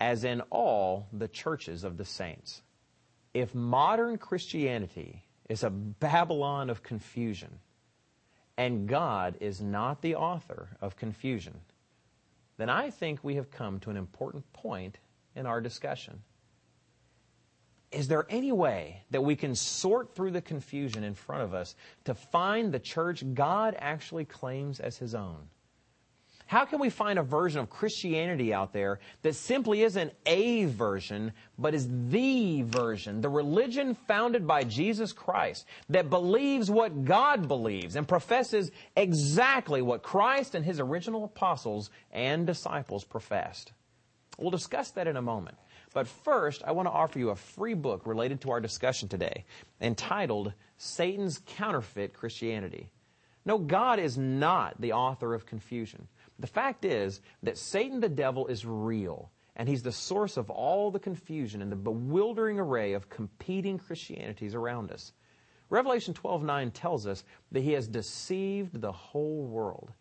as 0.00 0.24
in 0.24 0.40
all 0.50 1.06
the 1.12 1.28
churches 1.28 1.84
of 1.84 1.96
the 1.96 2.04
saints. 2.04 2.62
If 3.32 3.54
modern 3.54 4.18
Christianity 4.18 5.24
is 5.48 5.62
a 5.62 5.70
Babylon 5.70 6.70
of 6.70 6.82
confusion, 6.82 7.58
and 8.56 8.88
God 8.88 9.36
is 9.40 9.60
not 9.60 10.02
the 10.02 10.14
author 10.14 10.76
of 10.80 10.96
confusion, 10.96 11.60
then 12.58 12.68
I 12.68 12.90
think 12.90 13.22
we 13.22 13.36
have 13.36 13.50
come 13.50 13.80
to 13.80 13.90
an 13.90 13.96
important 13.96 14.52
point 14.52 14.98
in 15.34 15.46
our 15.46 15.60
discussion. 15.60 16.22
is 17.90 18.08
there 18.08 18.26
any 18.28 18.52
way 18.52 19.02
that 19.10 19.22
we 19.22 19.34
can 19.34 19.54
sort 19.54 20.14
through 20.14 20.32
the 20.32 20.42
confusion 20.42 21.04
in 21.04 21.14
front 21.14 21.42
of 21.42 21.54
us 21.54 21.74
to 22.04 22.14
find 22.14 22.72
the 22.72 22.78
church 22.78 23.24
God 23.32 23.74
actually 23.78 24.26
claims 24.26 24.80
as 24.80 24.98
His 24.98 25.14
own? 25.14 25.48
How 26.48 26.64
can 26.64 26.80
we 26.80 26.88
find 26.88 27.18
a 27.18 27.22
version 27.22 27.60
of 27.60 27.68
Christianity 27.68 28.54
out 28.54 28.72
there 28.72 29.00
that 29.20 29.34
simply 29.34 29.82
isn't 29.82 30.14
a 30.24 30.64
version, 30.64 31.34
but 31.58 31.74
is 31.74 31.86
the 32.08 32.62
version, 32.62 33.20
the 33.20 33.28
religion 33.28 33.94
founded 33.94 34.46
by 34.46 34.64
Jesus 34.64 35.12
Christ 35.12 35.66
that 35.90 36.08
believes 36.08 36.70
what 36.70 37.04
God 37.04 37.48
believes 37.48 37.96
and 37.96 38.08
professes 38.08 38.70
exactly 38.96 39.82
what 39.82 40.02
Christ 40.02 40.54
and 40.54 40.64
his 40.64 40.80
original 40.80 41.24
apostles 41.24 41.90
and 42.12 42.46
disciples 42.46 43.04
professed? 43.04 43.72
We'll 44.38 44.50
discuss 44.50 44.90
that 44.92 45.06
in 45.06 45.18
a 45.18 45.22
moment. 45.22 45.58
But 45.92 46.08
first, 46.08 46.62
I 46.64 46.72
want 46.72 46.88
to 46.88 46.92
offer 46.92 47.18
you 47.18 47.28
a 47.28 47.36
free 47.36 47.74
book 47.74 48.06
related 48.06 48.40
to 48.40 48.52
our 48.52 48.60
discussion 48.60 49.10
today 49.10 49.44
entitled 49.82 50.54
Satan's 50.78 51.42
Counterfeit 51.44 52.14
Christianity. 52.14 52.88
No, 53.44 53.58
God 53.58 53.98
is 53.98 54.16
not 54.16 54.80
the 54.80 54.92
author 54.92 55.34
of 55.34 55.44
confusion. 55.44 56.08
The 56.38 56.46
fact 56.46 56.84
is 56.84 57.20
that 57.42 57.58
Satan 57.58 58.00
the 58.00 58.08
devil 58.08 58.46
is 58.46 58.64
real, 58.64 59.30
and 59.56 59.68
he's 59.68 59.82
the 59.82 59.92
source 59.92 60.36
of 60.36 60.50
all 60.50 60.90
the 60.90 61.00
confusion 61.00 61.62
and 61.62 61.72
the 61.72 61.76
bewildering 61.76 62.60
array 62.60 62.92
of 62.92 63.10
competing 63.10 63.78
Christianities 63.78 64.54
around 64.54 64.92
us. 64.92 65.12
Revelation 65.70 66.14
12:9 66.14 66.72
tells 66.72 67.06
us 67.06 67.24
that 67.52 67.62
he 67.62 67.72
has 67.72 67.88
deceived 67.88 68.80
the 68.80 68.92
whole 68.92 69.44
world. 69.44 69.92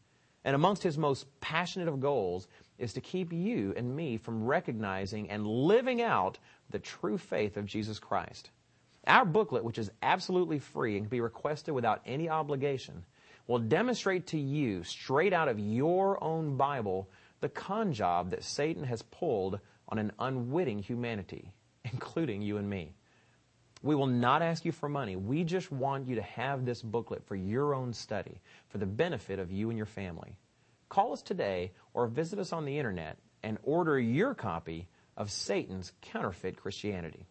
And 0.46 0.56
amongst 0.56 0.84
his 0.84 0.98
most 0.98 1.26
passionate 1.42 1.90
of 1.90 2.00
goals 2.00 2.48
is 2.78 2.94
to 2.94 3.02
keep 3.02 3.34
you 3.34 3.74
and 3.76 3.96
me 3.96 4.18
from 4.18 4.46
recognizing 4.46 5.30
and 5.30 5.46
living 5.46 6.02
out 6.02 6.38
the 6.70 6.80
true 6.80 7.18
faith 7.18 7.58
of 7.58 7.66
Jesus 7.66 8.00
Christ. 8.00 8.52
Our 9.08 9.26
booklet, 9.26 9.64
which 9.64 9.78
is 9.78 9.92
absolutely 10.02 10.60
free 10.60 10.96
and 10.96 11.06
can 11.06 11.10
be 11.10 11.22
requested 11.22 11.74
without 11.74 12.02
any 12.06 12.30
obligation, 12.30 13.06
will 13.48 13.60
demonstrate 13.60 14.28
to 14.28 14.40
you, 14.40 14.84
straight 14.84 15.34
out 15.34 15.48
of 15.48 15.60
your 15.60 16.22
own 16.24 16.58
Bible, 16.58 17.10
the 17.40 17.50
con 17.50 17.94
job 17.94 18.32
that 18.32 18.44
Satan 18.44 18.84
has 18.84 19.02
pulled 19.02 19.60
on 19.88 19.98
an 19.98 20.12
unwitting 20.20 20.80
humanity, 20.80 21.54
including 21.86 22.42
you 22.42 22.58
and 22.58 22.70
me. 22.70 22.94
We 23.84 23.96
will 23.96 24.08
not 24.08 24.42
ask 24.42 24.66
you 24.66 24.72
for 24.72 24.90
money. 24.90 25.16
We 25.16 25.44
just 25.44 25.72
want 25.72 26.08
you 26.08 26.16
to 26.16 26.22
have 26.22 26.66
this 26.66 26.82
booklet 26.82 27.24
for 27.26 27.36
your 27.36 27.74
own 27.74 27.94
study, 27.94 28.42
for 28.70 28.80
the 28.80 28.86
benefit 28.86 29.40
of 29.40 29.52
you 29.52 29.70
and 29.70 29.78
your 29.78 29.86
family. 29.86 30.38
Call 30.90 31.14
us 31.14 31.22
today 31.22 31.72
or 31.94 32.08
visit 32.08 32.40
us 32.40 32.52
on 32.52 32.66
the 32.66 32.78
internet 32.78 33.18
and 33.44 33.58
order 33.64 34.00
your 34.00 34.34
copy 34.34 34.88
of 35.16 35.32
Satan's 35.32 35.92
Counterfeit 36.02 36.58
Christianity. 36.58 37.28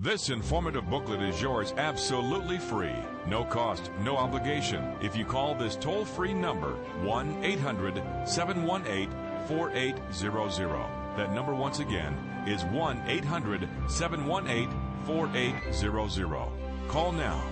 This 0.00 0.30
informative 0.30 0.88
booklet 0.88 1.20
is 1.22 1.42
yours 1.42 1.74
absolutely 1.76 2.58
free. 2.58 2.94
No 3.26 3.44
cost, 3.44 3.90
no 4.00 4.16
obligation. 4.16 4.94
If 5.02 5.16
you 5.16 5.24
call 5.24 5.56
this 5.56 5.74
toll 5.74 6.04
free 6.04 6.32
number, 6.32 6.74
1 7.02 7.42
800 7.42 8.00
718 8.24 9.10
4800. 9.48 11.16
That 11.16 11.32
number, 11.32 11.52
once 11.52 11.80
again, 11.80 12.14
is 12.46 12.64
1 12.66 13.02
800 13.08 13.68
718 13.88 14.70
4800. 15.04 16.48
Call 16.86 17.10
now. 17.10 17.42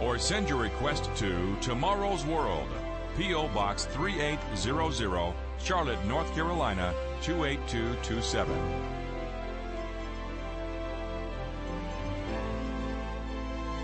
Or 0.00 0.18
send 0.18 0.48
your 0.48 0.58
request 0.58 1.08
to 1.18 1.56
Tomorrow's 1.60 2.26
World, 2.26 2.68
P.O. 3.16 3.46
Box 3.50 3.84
3800, 3.84 5.34
Charlotte, 5.62 6.04
North 6.04 6.34
Carolina 6.34 6.92
28227. 7.22 8.97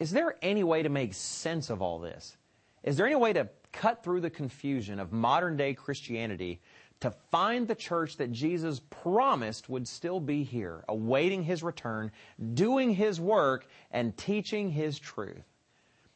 Is 0.00 0.10
there 0.12 0.36
any 0.42 0.62
way 0.62 0.82
to 0.82 0.88
make 0.88 1.14
sense 1.14 1.70
of 1.70 1.82
all 1.82 1.98
this? 1.98 2.36
Is 2.84 2.96
there 2.96 3.06
any 3.06 3.16
way 3.16 3.32
to 3.32 3.48
cut 3.72 4.02
through 4.02 4.20
the 4.20 4.30
confusion 4.30 5.00
of 5.00 5.12
modern 5.12 5.56
day 5.56 5.74
Christianity 5.74 6.60
to 7.00 7.10
find 7.30 7.66
the 7.66 7.74
church 7.74 8.16
that 8.16 8.32
Jesus 8.32 8.80
promised 8.90 9.68
would 9.68 9.86
still 9.86 10.20
be 10.20 10.42
here, 10.42 10.84
awaiting 10.88 11.42
his 11.42 11.62
return, 11.62 12.10
doing 12.54 12.94
his 12.94 13.20
work, 13.20 13.66
and 13.90 14.16
teaching 14.16 14.70
his 14.70 14.98
truth? 14.98 15.44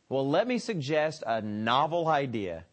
Well, 0.09 0.29
let 0.29 0.47
me 0.47 0.59
suggest 0.59 1.25
a 1.27 1.41
novel 1.41 2.09
idea. 2.09 2.65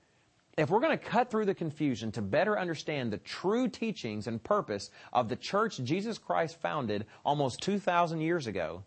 If 0.58 0.70
we're 0.70 0.82
going 0.82 0.98
to 0.98 1.04
cut 1.04 1.32
through 1.32 1.46
the 1.46 1.56
confusion 1.56 2.12
to 2.12 2.22
better 2.22 2.60
understand 2.60 3.14
the 3.14 3.18
true 3.20 3.68
teachings 3.68 4.28
and 4.28 4.44
purpose 4.44 4.92
of 5.14 5.30
the 5.30 5.38
church 5.38 5.82
Jesus 5.84 6.18
Christ 6.18 6.60
founded 6.60 7.06
almost 7.24 7.62
2,000 7.62 8.20
years 8.20 8.46
ago, 8.46 8.84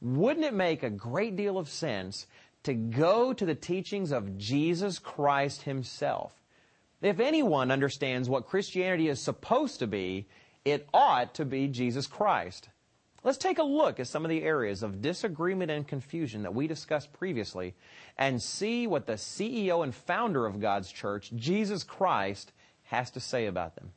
wouldn't 0.00 0.46
it 0.46 0.54
make 0.54 0.82
a 0.82 0.90
great 0.90 1.36
deal 1.36 1.58
of 1.58 1.68
sense 1.68 2.26
to 2.62 2.74
go 2.74 3.32
to 3.32 3.44
the 3.44 3.54
teachings 3.54 4.12
of 4.12 4.38
Jesus 4.38 4.98
Christ 4.98 5.62
himself? 5.62 6.34
If 7.00 7.20
anyone 7.20 7.70
understands 7.70 8.28
what 8.28 8.46
Christianity 8.46 9.08
is 9.08 9.20
supposed 9.20 9.78
to 9.78 9.86
be, 9.86 10.26
it 10.64 10.88
ought 10.92 11.34
to 11.34 11.44
be 11.44 11.68
Jesus 11.68 12.06
Christ. 12.06 12.68
Let's 13.24 13.38
take 13.38 13.58
a 13.58 13.64
look 13.64 13.98
at 13.98 14.06
some 14.06 14.24
of 14.24 14.28
the 14.28 14.42
areas 14.42 14.82
of 14.82 15.02
disagreement 15.02 15.70
and 15.70 15.86
confusion 15.86 16.42
that 16.42 16.54
we 16.54 16.66
discussed 16.66 17.12
previously 17.12 17.74
and 18.16 18.40
see 18.42 18.86
what 18.86 19.06
the 19.06 19.14
CEO 19.14 19.82
and 19.82 19.94
founder 19.94 20.46
of 20.46 20.60
God's 20.60 20.90
church, 20.90 21.32
Jesus 21.34 21.82
Christ, 21.82 22.52
has 22.84 23.10
to 23.12 23.20
say 23.20 23.46
about 23.46 23.74
them. 23.74 23.92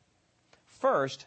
First, 0.66 1.26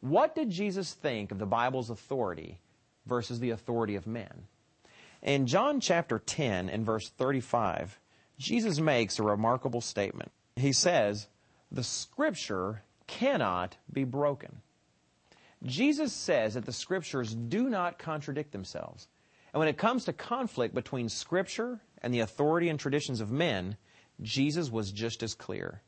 what 0.00 0.34
did 0.34 0.50
Jesus 0.50 0.92
think 0.92 1.30
of 1.30 1.38
the 1.38 1.46
Bible's 1.46 1.90
authority 1.90 2.60
versus 3.06 3.40
the 3.40 3.50
authority 3.50 3.96
of 3.96 4.06
men. 4.06 4.46
In 5.22 5.46
John 5.46 5.80
chapter 5.80 6.18
10 6.18 6.68
and 6.68 6.84
verse 6.84 7.08
35, 7.08 7.98
Jesus 8.38 8.78
makes 8.78 9.18
a 9.18 9.22
remarkable 9.22 9.80
statement. 9.80 10.30
He 10.56 10.72
says, 10.72 11.28
The 11.70 11.82
scripture 11.82 12.82
cannot 13.06 13.76
be 13.92 14.04
broken. 14.04 14.60
Jesus 15.64 16.12
says 16.12 16.54
that 16.54 16.66
the 16.66 16.72
scriptures 16.72 17.34
do 17.34 17.68
not 17.68 17.98
contradict 17.98 18.52
themselves. 18.52 19.08
And 19.52 19.58
when 19.58 19.68
it 19.68 19.78
comes 19.78 20.04
to 20.04 20.12
conflict 20.12 20.74
between 20.74 21.08
scripture 21.08 21.80
and 22.02 22.12
the 22.12 22.20
authority 22.20 22.68
and 22.68 22.78
traditions 22.78 23.20
of 23.20 23.30
men, 23.30 23.76
Jesus 24.20 24.70
was 24.70 24.92
just 24.92 25.22
as 25.22 25.34
clear. 25.34 25.80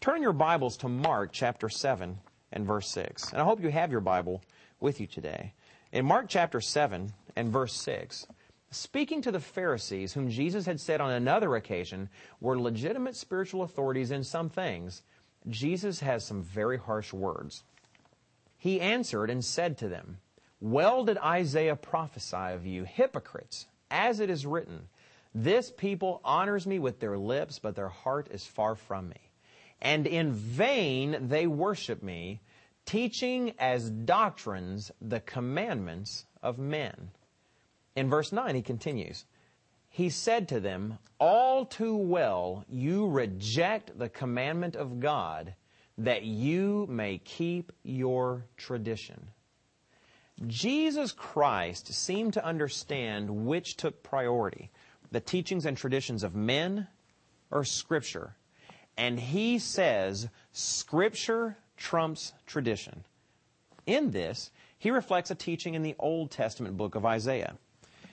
Turn 0.00 0.22
your 0.22 0.32
Bibles 0.32 0.76
to 0.78 0.88
Mark 0.88 1.30
chapter 1.32 1.68
7 1.68 2.18
and 2.52 2.66
verse 2.66 2.90
6. 2.90 3.32
And 3.32 3.40
I 3.40 3.44
hope 3.44 3.62
you 3.62 3.70
have 3.70 3.92
your 3.92 4.00
Bible 4.00 4.42
with 4.80 5.00
you 5.00 5.06
today. 5.06 5.54
In 5.92 6.04
Mark 6.04 6.26
chapter 6.28 6.60
7 6.60 7.12
and 7.36 7.48
verse 7.48 7.72
6, 7.74 8.26
speaking 8.70 9.22
to 9.22 9.30
the 9.30 9.38
Pharisees, 9.38 10.12
whom 10.12 10.28
Jesus 10.28 10.66
had 10.66 10.80
said 10.80 11.00
on 11.00 11.12
another 11.12 11.54
occasion 11.54 12.08
were 12.40 12.58
legitimate 12.58 13.14
spiritual 13.14 13.62
authorities 13.62 14.10
in 14.10 14.24
some 14.24 14.48
things, 14.48 15.02
Jesus 15.48 16.00
has 16.00 16.24
some 16.24 16.42
very 16.42 16.76
harsh 16.76 17.12
words. 17.12 17.62
He 18.58 18.80
answered 18.80 19.30
and 19.30 19.44
said 19.44 19.78
to 19.78 19.88
them, 19.88 20.18
Well 20.60 21.04
did 21.04 21.18
Isaiah 21.18 21.76
prophesy 21.76 22.36
of 22.36 22.66
you, 22.66 22.82
hypocrites, 22.82 23.66
as 23.88 24.18
it 24.18 24.28
is 24.28 24.44
written, 24.44 24.88
This 25.36 25.70
people 25.70 26.20
honors 26.24 26.66
me 26.66 26.80
with 26.80 26.98
their 26.98 27.16
lips, 27.16 27.60
but 27.60 27.76
their 27.76 27.88
heart 27.90 28.26
is 28.32 28.44
far 28.44 28.74
from 28.74 29.08
me. 29.08 29.30
And 29.80 30.04
in 30.06 30.32
vain 30.32 31.28
they 31.28 31.46
worship 31.46 32.02
me, 32.02 32.40
teaching 32.86 33.52
as 33.58 33.90
doctrines 33.90 34.90
the 35.00 35.20
commandments 35.20 36.24
of 36.42 36.58
men. 36.58 37.10
In 37.94 38.08
verse 38.08 38.32
9, 38.32 38.54
he 38.54 38.62
continues, 38.62 39.24
He 39.88 40.08
said 40.08 40.48
to 40.48 40.60
them, 40.60 40.98
All 41.18 41.66
too 41.66 41.96
well 41.96 42.64
you 42.68 43.08
reject 43.08 43.98
the 43.98 44.08
commandment 44.08 44.76
of 44.76 45.00
God, 45.00 45.54
that 45.98 46.22
you 46.22 46.86
may 46.88 47.18
keep 47.18 47.72
your 47.82 48.44
tradition. 48.56 49.28
Jesus 50.46 51.12
Christ 51.12 51.92
seemed 51.92 52.34
to 52.34 52.44
understand 52.44 53.46
which 53.46 53.76
took 53.76 54.02
priority 54.02 54.70
the 55.10 55.20
teachings 55.20 55.64
and 55.66 55.76
traditions 55.76 56.22
of 56.22 56.34
men 56.34 56.88
or 57.50 57.64
Scripture. 57.64 58.36
And 58.96 59.18
he 59.18 59.58
says, 59.58 60.28
Scripture 60.52 61.56
trumps 61.76 62.32
tradition. 62.46 63.04
In 63.86 64.10
this, 64.10 64.50
he 64.78 64.90
reflects 64.90 65.30
a 65.30 65.34
teaching 65.34 65.74
in 65.74 65.82
the 65.82 65.94
Old 65.98 66.30
Testament 66.30 66.76
book 66.76 66.94
of 66.94 67.06
Isaiah. 67.06 67.56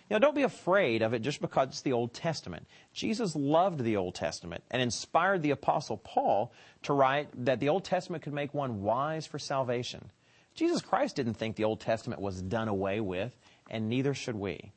Now, 0.10 0.20
don't 0.20 0.36
be 0.36 0.44
afraid 0.44 1.02
of 1.02 1.14
it 1.14 1.22
just 1.22 1.42
because 1.42 1.70
it's 1.70 1.82
the 1.82 1.94
Old 1.94 2.14
Testament. 2.14 2.68
Jesus 2.94 3.36
loved 3.36 3.80
the 3.80 3.98
Old 3.98 4.16
Testament 4.16 4.64
and 4.70 4.82
inspired 4.82 5.42
the 5.42 5.52
Apostle 5.52 5.98
Paul 5.98 6.54
to 6.84 6.94
write 6.94 7.30
that 7.46 7.60
the 7.60 7.70
Old 7.70 7.84
Testament 7.84 8.22
could 8.22 8.34
make 8.34 8.54
one 8.54 8.84
wise 8.84 9.26
for 9.26 9.40
salvation. 9.40 10.12
Jesus 10.54 10.82
Christ 10.82 11.16
didn't 11.16 11.34
think 11.36 11.56
the 11.56 11.64
Old 11.64 11.80
Testament 11.80 12.22
was 12.22 12.42
done 12.42 12.68
away 12.68 13.00
with, 13.00 13.36
and 13.70 13.90
neither 13.90 14.14
should 14.14 14.36
we. 14.36 14.72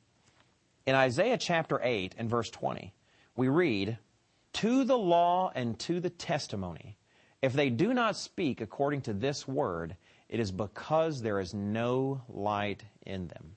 In 0.86 0.94
Isaiah 0.94 1.36
chapter 1.36 1.80
8 1.82 2.14
and 2.16 2.30
verse 2.30 2.48
20, 2.48 2.94
we 3.36 3.48
read, 3.48 3.98
To 4.54 4.84
the 4.84 4.96
law 4.96 5.52
and 5.54 5.78
to 5.80 6.00
the 6.00 6.10
testimony, 6.10 6.96
if 7.46 7.52
they 7.52 7.70
do 7.70 7.94
not 7.94 8.16
speak 8.16 8.60
according 8.60 9.02
to 9.02 9.12
this 9.12 9.46
word, 9.46 9.94
it 10.28 10.40
is 10.40 10.50
because 10.50 11.22
there 11.22 11.38
is 11.38 11.54
no 11.54 12.20
light 12.28 12.82
in 13.02 13.28
them. 13.28 13.54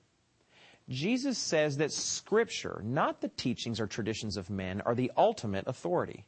Jesus 0.88 1.36
says 1.36 1.78
that 1.78 1.90
Scripture, 1.90 2.82
not 2.84 3.20
the 3.20 3.30
teachings 3.30 3.80
or 3.80 3.88
traditions 3.88 4.36
of 4.36 4.48
men, 4.48 4.80
are 4.82 4.94
the 4.94 5.10
ultimate 5.16 5.64
authority. 5.66 6.24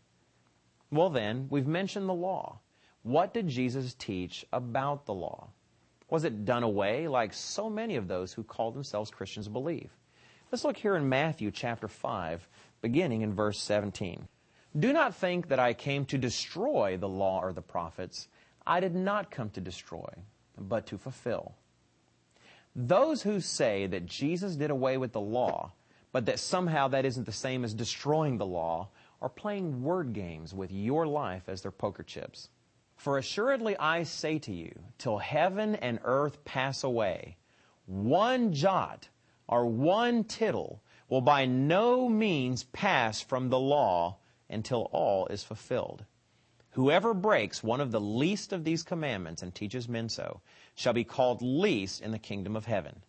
Well, 0.91 1.09
then, 1.09 1.47
we've 1.51 1.69
mentioned 1.69 2.09
the 2.09 2.15
law. 2.15 2.59
What 3.05 3.33
did 3.33 3.47
Jesus 3.47 3.95
teach 3.95 4.45
about 4.53 5.07
the 5.07 5.15
law? 5.15 5.51
Was 6.11 6.25
it 6.25 6.45
done 6.45 6.65
away 6.65 7.07
like 7.07 7.33
so 7.33 7.71
many 7.71 7.95
of 7.95 8.09
those 8.09 8.33
who 8.33 8.43
call 8.43 8.73
themselves 8.73 9.13
Christians 9.13 9.47
believe? 9.47 9.91
Let's 10.51 10.65
look 10.65 10.77
here 10.77 10.97
in 10.97 11.09
Matthew 11.09 11.53
chapter 11.53 11.87
5, 11.87 12.49
beginning 12.81 13.23
in 13.23 13.33
verse 13.33 13.61
17. 13.61 14.27
Do 14.79 14.93
not 14.93 15.15
think 15.15 15.49
that 15.49 15.59
I 15.59 15.75
came 15.75 16.07
to 16.07 16.19
destroy 16.19 16.97
the 16.97 17.09
law 17.09 17.41
or 17.43 17.53
the 17.53 17.61
prophets. 17.61 18.29
I 18.67 18.81
did 18.81 18.95
not 18.95 19.31
come 19.31 19.51
to 19.51 19.61
destroy, 19.61 20.09
but 20.57 20.87
to 20.87 20.99
fulfill. 20.99 21.55
Those 22.75 23.23
who 23.23 23.41
say 23.41 23.87
that 23.87 24.07
Jesus 24.07 24.57
did 24.57 24.71
away 24.71 24.97
with 24.97 25.13
the 25.13 25.21
law, 25.21 25.73
but 26.11 26.25
that 26.27 26.39
somehow 26.39 26.89
that 26.89 27.05
isn't 27.05 27.27
the 27.27 27.33
same 27.33 27.65
as 27.65 27.75
destroying 27.75 28.39
the 28.39 28.47
law, 28.47 28.89
are 29.21 29.29
playing 29.29 29.83
word 29.83 30.15
games 30.15 30.55
with 30.55 30.73
your 30.73 31.07
life 31.07 31.49
as 31.49 31.61
their 31.61 31.71
poker 31.71 32.03
chips. 32.03 32.49
For 32.97 33.19
assuredly 33.19 33.77
I 33.77 34.05
say 34.05 34.39
to 34.41 34.53
you, 34.53 34.73
till 34.97 35.19
heaven 35.19 35.75
and 35.77 36.01
earth 36.03 36.45
pass 36.45 36.83
away, 36.83 37.37
one 37.87 38.55
jot 38.55 39.09
or 39.47 39.67
one 39.67 40.25
tittle 40.25 40.83
will 41.09 41.21
by 41.21 41.45
no 41.45 42.09
means 42.09 42.65
pass 42.65 43.21
from 43.21 43.51
the 43.51 43.61
law 43.61 44.17
until 44.53 44.89
all 44.93 45.27
is 45.27 45.43
fulfilled. 45.43 46.05
Whoever 46.71 47.13
breaks 47.13 47.63
one 47.63 47.81
of 47.81 47.91
the 47.91 48.01
least 48.01 48.53
of 48.53 48.65
these 48.65 48.83
commandments 48.83 49.43
and 49.43 49.55
teaches 49.55 49.89
men 49.89 50.09
so 50.09 50.41
shall 50.75 50.93
be 50.93 51.05
called 51.05 51.43
least 51.43 52.01
in 52.01 52.13
the 52.13 52.19
kingdom 52.19 52.57
of 52.57 52.65
heaven. 52.65 53.03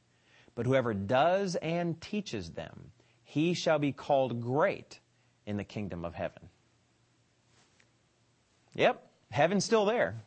But 0.56 0.66
whoever 0.66 0.94
does 0.94 1.56
and 1.56 2.00
teaches 2.00 2.52
them, 2.52 2.92
he 3.24 3.54
shall 3.54 3.80
be 3.80 3.92
called 3.92 4.42
great 4.42 5.00
in 5.46 5.58
the 5.58 5.64
kingdom 5.64 6.06
of 6.06 6.14
heaven. 6.14 6.50
Yep, 8.76 9.02
heaven's 9.32 9.66
still 9.66 9.86
there. 9.86 10.24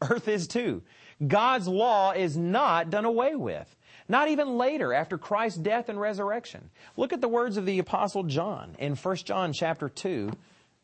Earth 0.00 0.28
is 0.28 0.46
too. 0.46 0.82
God's 1.26 1.68
law 1.68 2.12
is 2.12 2.36
not 2.36 2.90
done 2.90 3.04
away 3.04 3.34
with. 3.34 3.75
Not 4.08 4.28
even 4.28 4.56
later 4.56 4.92
after 4.92 5.18
Christ's 5.18 5.58
death 5.58 5.88
and 5.88 6.00
resurrection. 6.00 6.70
Look 6.96 7.12
at 7.12 7.20
the 7.20 7.28
words 7.28 7.56
of 7.56 7.66
the 7.66 7.78
apostle 7.78 8.22
John 8.22 8.76
in 8.78 8.94
1 8.94 9.16
John 9.16 9.52
chapter 9.52 9.88
2 9.88 10.30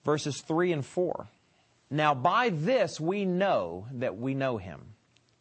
verses 0.04 0.40
3 0.40 0.72
and 0.72 0.84
4. 0.84 1.28
Now 1.90 2.14
by 2.14 2.48
this 2.48 3.00
we 3.00 3.24
know 3.24 3.86
that 3.92 4.16
we 4.16 4.34
know 4.34 4.56
him 4.56 4.94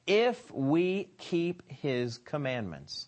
if 0.06 0.52
we 0.52 1.10
keep 1.18 1.64
his 1.72 2.18
commandments. 2.18 3.08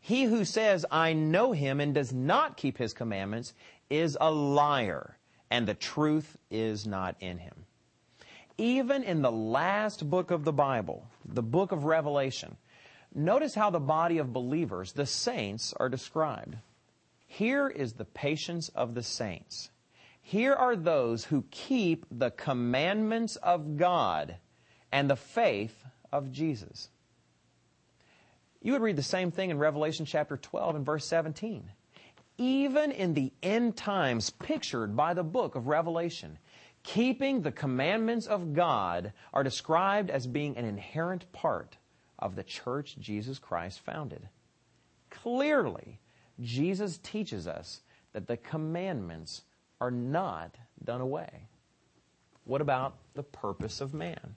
He 0.00 0.24
who 0.24 0.44
says, 0.44 0.86
I 0.90 1.12
know 1.12 1.52
him 1.52 1.80
and 1.80 1.94
does 1.94 2.12
not 2.12 2.56
keep 2.56 2.78
his 2.78 2.94
commandments 2.94 3.52
is 3.90 4.16
a 4.20 4.30
liar, 4.30 5.16
and 5.50 5.66
the 5.66 5.74
truth 5.74 6.36
is 6.50 6.86
not 6.86 7.16
in 7.20 7.38
him. 7.38 7.64
Even 8.56 9.02
in 9.02 9.22
the 9.22 9.32
last 9.32 10.08
book 10.08 10.30
of 10.30 10.44
the 10.44 10.52
Bible, 10.52 11.06
the 11.24 11.42
book 11.42 11.72
of 11.72 11.84
Revelation, 11.84 12.56
Notice 13.18 13.56
how 13.56 13.70
the 13.70 13.80
body 13.80 14.18
of 14.18 14.32
believers, 14.32 14.92
the 14.92 15.04
saints, 15.04 15.74
are 15.76 15.88
described. 15.88 16.56
Here 17.26 17.66
is 17.66 17.94
the 17.94 18.04
patience 18.04 18.68
of 18.68 18.94
the 18.94 19.02
saints. 19.02 19.70
Here 20.22 20.54
are 20.54 20.76
those 20.76 21.24
who 21.24 21.44
keep 21.50 22.06
the 22.12 22.30
commandments 22.30 23.34
of 23.34 23.76
God 23.76 24.36
and 24.92 25.10
the 25.10 25.16
faith 25.16 25.84
of 26.12 26.30
Jesus. 26.30 26.90
You 28.62 28.70
would 28.70 28.82
read 28.82 28.94
the 28.94 29.02
same 29.02 29.32
thing 29.32 29.50
in 29.50 29.58
Revelation 29.58 30.06
chapter 30.06 30.36
12 30.36 30.76
and 30.76 30.86
verse 30.86 31.04
17. 31.06 31.68
Even 32.36 32.92
in 32.92 33.14
the 33.14 33.32
end 33.42 33.76
times 33.76 34.30
pictured 34.30 34.96
by 34.96 35.12
the 35.12 35.24
book 35.24 35.56
of 35.56 35.66
Revelation, 35.66 36.38
keeping 36.84 37.42
the 37.42 37.50
commandments 37.50 38.28
of 38.28 38.52
God 38.52 39.12
are 39.32 39.42
described 39.42 40.08
as 40.08 40.28
being 40.28 40.56
an 40.56 40.64
inherent 40.64 41.32
part 41.32 41.78
of 42.18 42.36
the 42.36 42.42
church 42.42 42.96
Jesus 42.98 43.38
Christ 43.38 43.80
founded. 43.80 44.28
Clearly, 45.10 46.00
Jesus 46.40 46.98
teaches 46.98 47.46
us 47.46 47.80
that 48.12 48.26
the 48.26 48.36
commandments 48.36 49.42
are 49.80 49.90
not 49.90 50.54
done 50.82 51.00
away. 51.00 51.48
What 52.44 52.60
about 52.60 52.94
the 53.14 53.22
purpose 53.22 53.80
of 53.80 53.94
man? 53.94 54.36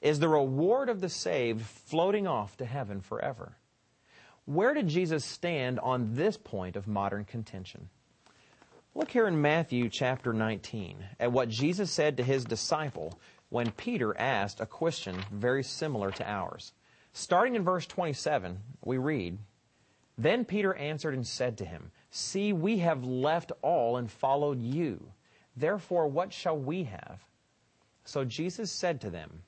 Is 0.00 0.18
the 0.18 0.28
reward 0.28 0.88
of 0.88 1.00
the 1.00 1.08
saved 1.08 1.62
floating 1.62 2.26
off 2.26 2.56
to 2.58 2.64
heaven 2.64 3.00
forever? 3.00 3.56
Where 4.44 4.74
did 4.74 4.88
Jesus 4.88 5.24
stand 5.24 5.78
on 5.80 6.14
this 6.14 6.36
point 6.36 6.76
of 6.76 6.88
modern 6.88 7.24
contention? 7.24 7.88
Look 8.94 9.10
here 9.10 9.28
in 9.28 9.40
Matthew 9.40 9.88
chapter 9.88 10.32
19 10.32 10.96
at 11.20 11.30
what 11.30 11.48
Jesus 11.48 11.90
said 11.90 12.16
to 12.16 12.24
his 12.24 12.44
disciple 12.44 13.18
when 13.48 13.70
Peter 13.70 14.16
asked 14.18 14.60
a 14.60 14.66
question 14.66 15.16
very 15.30 15.62
similar 15.62 16.10
to 16.12 16.28
ours. 16.28 16.72
Starting 17.12 17.54
in 17.54 17.64
verse 17.64 17.86
27, 17.86 18.58
we 18.84 18.98
read, 18.98 19.38
Then 20.16 20.44
Peter 20.44 20.74
answered 20.74 21.14
and 21.14 21.26
said 21.26 21.58
to 21.58 21.64
him, 21.64 21.90
See, 22.10 22.52
we 22.52 22.78
have 22.78 23.04
left 23.04 23.52
all 23.62 23.96
and 23.96 24.10
followed 24.10 24.60
you. 24.60 25.12
Therefore, 25.56 26.08
what 26.08 26.32
shall 26.32 26.56
we 26.56 26.84
have? 26.84 27.20
So 28.04 28.24
Jesus 28.24 28.72
said 28.72 29.00
to 29.02 29.10
them, 29.10 29.42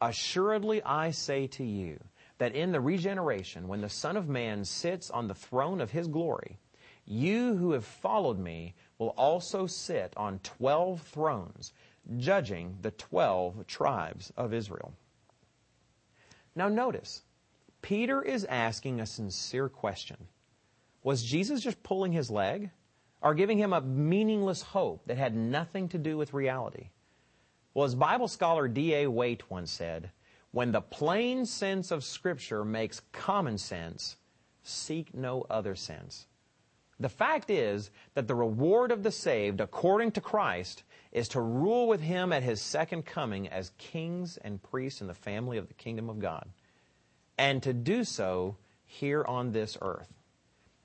Assuredly 0.00 0.82
I 0.82 1.10
say 1.10 1.46
to 1.48 1.64
you, 1.64 1.98
that 2.38 2.54
in 2.54 2.72
the 2.72 2.80
regeneration, 2.80 3.66
when 3.66 3.80
the 3.80 3.88
Son 3.88 4.16
of 4.16 4.28
Man 4.28 4.64
sits 4.64 5.10
on 5.10 5.26
the 5.26 5.34
throne 5.34 5.80
of 5.80 5.90
his 5.90 6.08
glory, 6.08 6.58
you 7.06 7.56
who 7.56 7.72
have 7.72 7.84
followed 7.84 8.38
me 8.38 8.74
will 8.98 9.14
also 9.16 9.66
sit 9.66 10.12
on 10.16 10.40
twelve 10.40 11.02
thrones, 11.02 11.72
judging 12.18 12.76
the 12.82 12.90
twelve 12.90 13.66
tribes 13.66 14.32
of 14.36 14.52
Israel. 14.52 14.92
Now, 16.56 16.68
notice, 16.68 17.22
Peter 17.82 18.22
is 18.22 18.44
asking 18.46 19.00
a 19.00 19.06
sincere 19.06 19.68
question. 19.68 20.16
Was 21.04 21.22
Jesus 21.22 21.60
just 21.60 21.82
pulling 21.84 22.12
his 22.12 22.30
leg? 22.30 22.70
Or 23.22 23.34
giving 23.34 23.58
him 23.58 23.72
a 23.72 23.80
meaningless 23.80 24.62
hope 24.62 25.06
that 25.06 25.16
had 25.18 25.34
nothing 25.34 25.88
to 25.88 25.98
do 25.98 26.16
with 26.16 26.34
reality? 26.34 26.90
Well, 27.74 27.84
as 27.84 27.94
Bible 27.94 28.28
scholar 28.28 28.68
D.A. 28.68 29.10
Waite 29.10 29.50
once 29.50 29.70
said, 29.70 30.10
when 30.50 30.72
the 30.72 30.80
plain 30.80 31.44
sense 31.44 31.90
of 31.90 32.04
Scripture 32.04 32.64
makes 32.64 33.02
common 33.12 33.58
sense, 33.58 34.16
seek 34.62 35.14
no 35.14 35.44
other 35.50 35.74
sense. 35.74 36.26
The 36.98 37.08
fact 37.08 37.50
is 37.50 37.90
that 38.14 38.28
the 38.28 38.34
reward 38.34 38.90
of 38.90 39.02
the 39.02 39.10
saved, 39.10 39.60
according 39.60 40.12
to 40.12 40.20
Christ, 40.20 40.82
is 41.12 41.28
to 41.28 41.40
rule 41.40 41.88
with 41.88 42.00
him 42.00 42.32
at 42.32 42.42
his 42.42 42.60
second 42.60 43.06
coming 43.06 43.48
as 43.48 43.70
kings 43.78 44.36
and 44.38 44.62
priests 44.62 45.00
in 45.00 45.06
the 45.06 45.14
family 45.14 45.58
of 45.58 45.68
the 45.68 45.74
kingdom 45.74 46.08
of 46.08 46.18
God, 46.18 46.48
and 47.38 47.62
to 47.62 47.72
do 47.72 48.04
so 48.04 48.56
here 48.84 49.24
on 49.24 49.52
this 49.52 49.76
earth. 49.82 50.12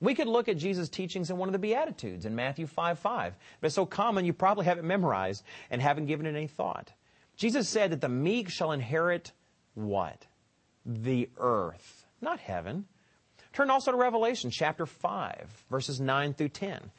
We 0.00 0.16
could 0.16 0.26
look 0.26 0.48
at 0.48 0.58
Jesus' 0.58 0.88
teachings 0.88 1.30
in 1.30 1.36
one 1.36 1.48
of 1.48 1.52
the 1.52 1.60
Beatitudes 1.60 2.26
in 2.26 2.34
Matthew 2.34 2.66
5 2.66 2.98
5. 2.98 3.34
But 3.60 3.66
it's 3.66 3.74
so 3.76 3.86
common 3.86 4.24
you 4.24 4.32
probably 4.32 4.64
haven't 4.64 4.86
memorized 4.86 5.44
and 5.70 5.80
haven't 5.80 6.06
given 6.06 6.26
it 6.26 6.34
any 6.34 6.48
thought. 6.48 6.92
Jesus 7.36 7.68
said 7.68 7.92
that 7.92 8.00
the 8.00 8.08
meek 8.08 8.50
shall 8.50 8.72
inherit 8.72 9.30
what? 9.74 10.26
The 10.84 11.30
earth, 11.38 12.04
not 12.20 12.40
heaven. 12.40 12.86
Turn 13.52 13.70
also 13.70 13.92
to 13.92 13.96
Revelation 13.96 14.50
chapter 14.50 14.86
5, 14.86 15.64
verses 15.70 16.00
9 16.00 16.34
through 16.34 16.48
10. 16.48 16.90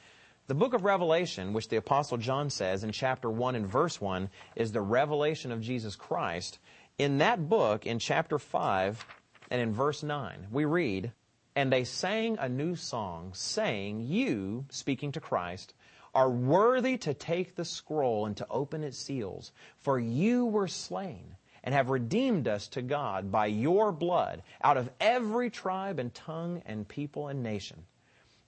The 0.45 0.55
book 0.55 0.73
of 0.73 0.83
Revelation, 0.83 1.53
which 1.53 1.69
the 1.69 1.77
Apostle 1.77 2.17
John 2.17 2.49
says 2.49 2.83
in 2.83 2.91
chapter 2.91 3.29
1 3.29 3.55
and 3.55 3.65
verse 3.65 4.01
1, 4.01 4.29
is 4.57 4.73
the 4.73 4.81
revelation 4.81 5.53
of 5.53 5.61
Jesus 5.61 5.95
Christ. 5.95 6.59
In 6.97 7.19
that 7.19 7.47
book, 7.47 7.85
in 7.85 7.97
chapter 7.97 8.37
5 8.37 9.05
and 9.49 9.61
in 9.61 9.71
verse 9.71 10.03
9, 10.03 10.47
we 10.51 10.65
read, 10.65 11.13
And 11.55 11.71
they 11.71 11.85
sang 11.85 12.37
a 12.37 12.49
new 12.49 12.75
song, 12.75 13.31
saying, 13.33 14.01
You, 14.01 14.65
speaking 14.69 15.13
to 15.13 15.21
Christ, 15.21 15.73
are 16.13 16.29
worthy 16.29 16.97
to 16.97 17.13
take 17.13 17.55
the 17.55 17.63
scroll 17.63 18.25
and 18.25 18.35
to 18.35 18.47
open 18.49 18.83
its 18.83 18.97
seals, 18.97 19.53
for 19.79 19.97
you 19.97 20.45
were 20.45 20.67
slain 20.67 21.37
and 21.63 21.73
have 21.73 21.89
redeemed 21.89 22.49
us 22.49 22.67
to 22.67 22.81
God 22.81 23.31
by 23.31 23.45
your 23.45 23.93
blood 23.93 24.43
out 24.61 24.75
of 24.75 24.89
every 24.99 25.49
tribe 25.49 25.99
and 25.99 26.13
tongue 26.13 26.61
and 26.65 26.85
people 26.85 27.29
and 27.29 27.41
nation, 27.41 27.85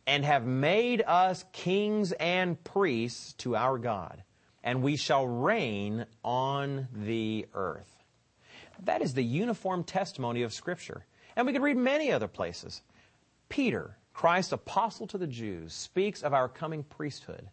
and 0.08 0.24
have 0.24 0.46
made 0.46 1.02
us 1.06 1.46
kings 1.52 2.12
and 2.14 2.64
priests 2.64 3.34
to 3.34 3.56
our 3.56 3.78
God, 3.78 4.24
and 4.64 4.84
we 4.84 4.96
shall 4.98 5.28
reign 5.28 6.06
on 6.24 6.88
the 6.94 7.48
earth. 7.54 7.92
That 8.84 9.02
is 9.02 9.14
the 9.14 9.24
uniform 9.24 9.84
testimony 9.84 10.44
of 10.44 10.54
Scripture. 10.54 11.06
And 11.36 11.46
we 11.46 11.54
could 11.54 11.62
read 11.62 11.78
many 11.78 12.12
other 12.12 12.28
places. 12.28 12.82
Peter, 13.50 13.98
Christ's 14.14 14.54
apostle 14.54 15.08
to 15.08 15.18
the 15.18 15.28
Jews, 15.28 15.74
speaks 15.74 16.24
of 16.24 16.34
our 16.34 16.48
coming 16.48 16.84
priesthood. 16.84 17.50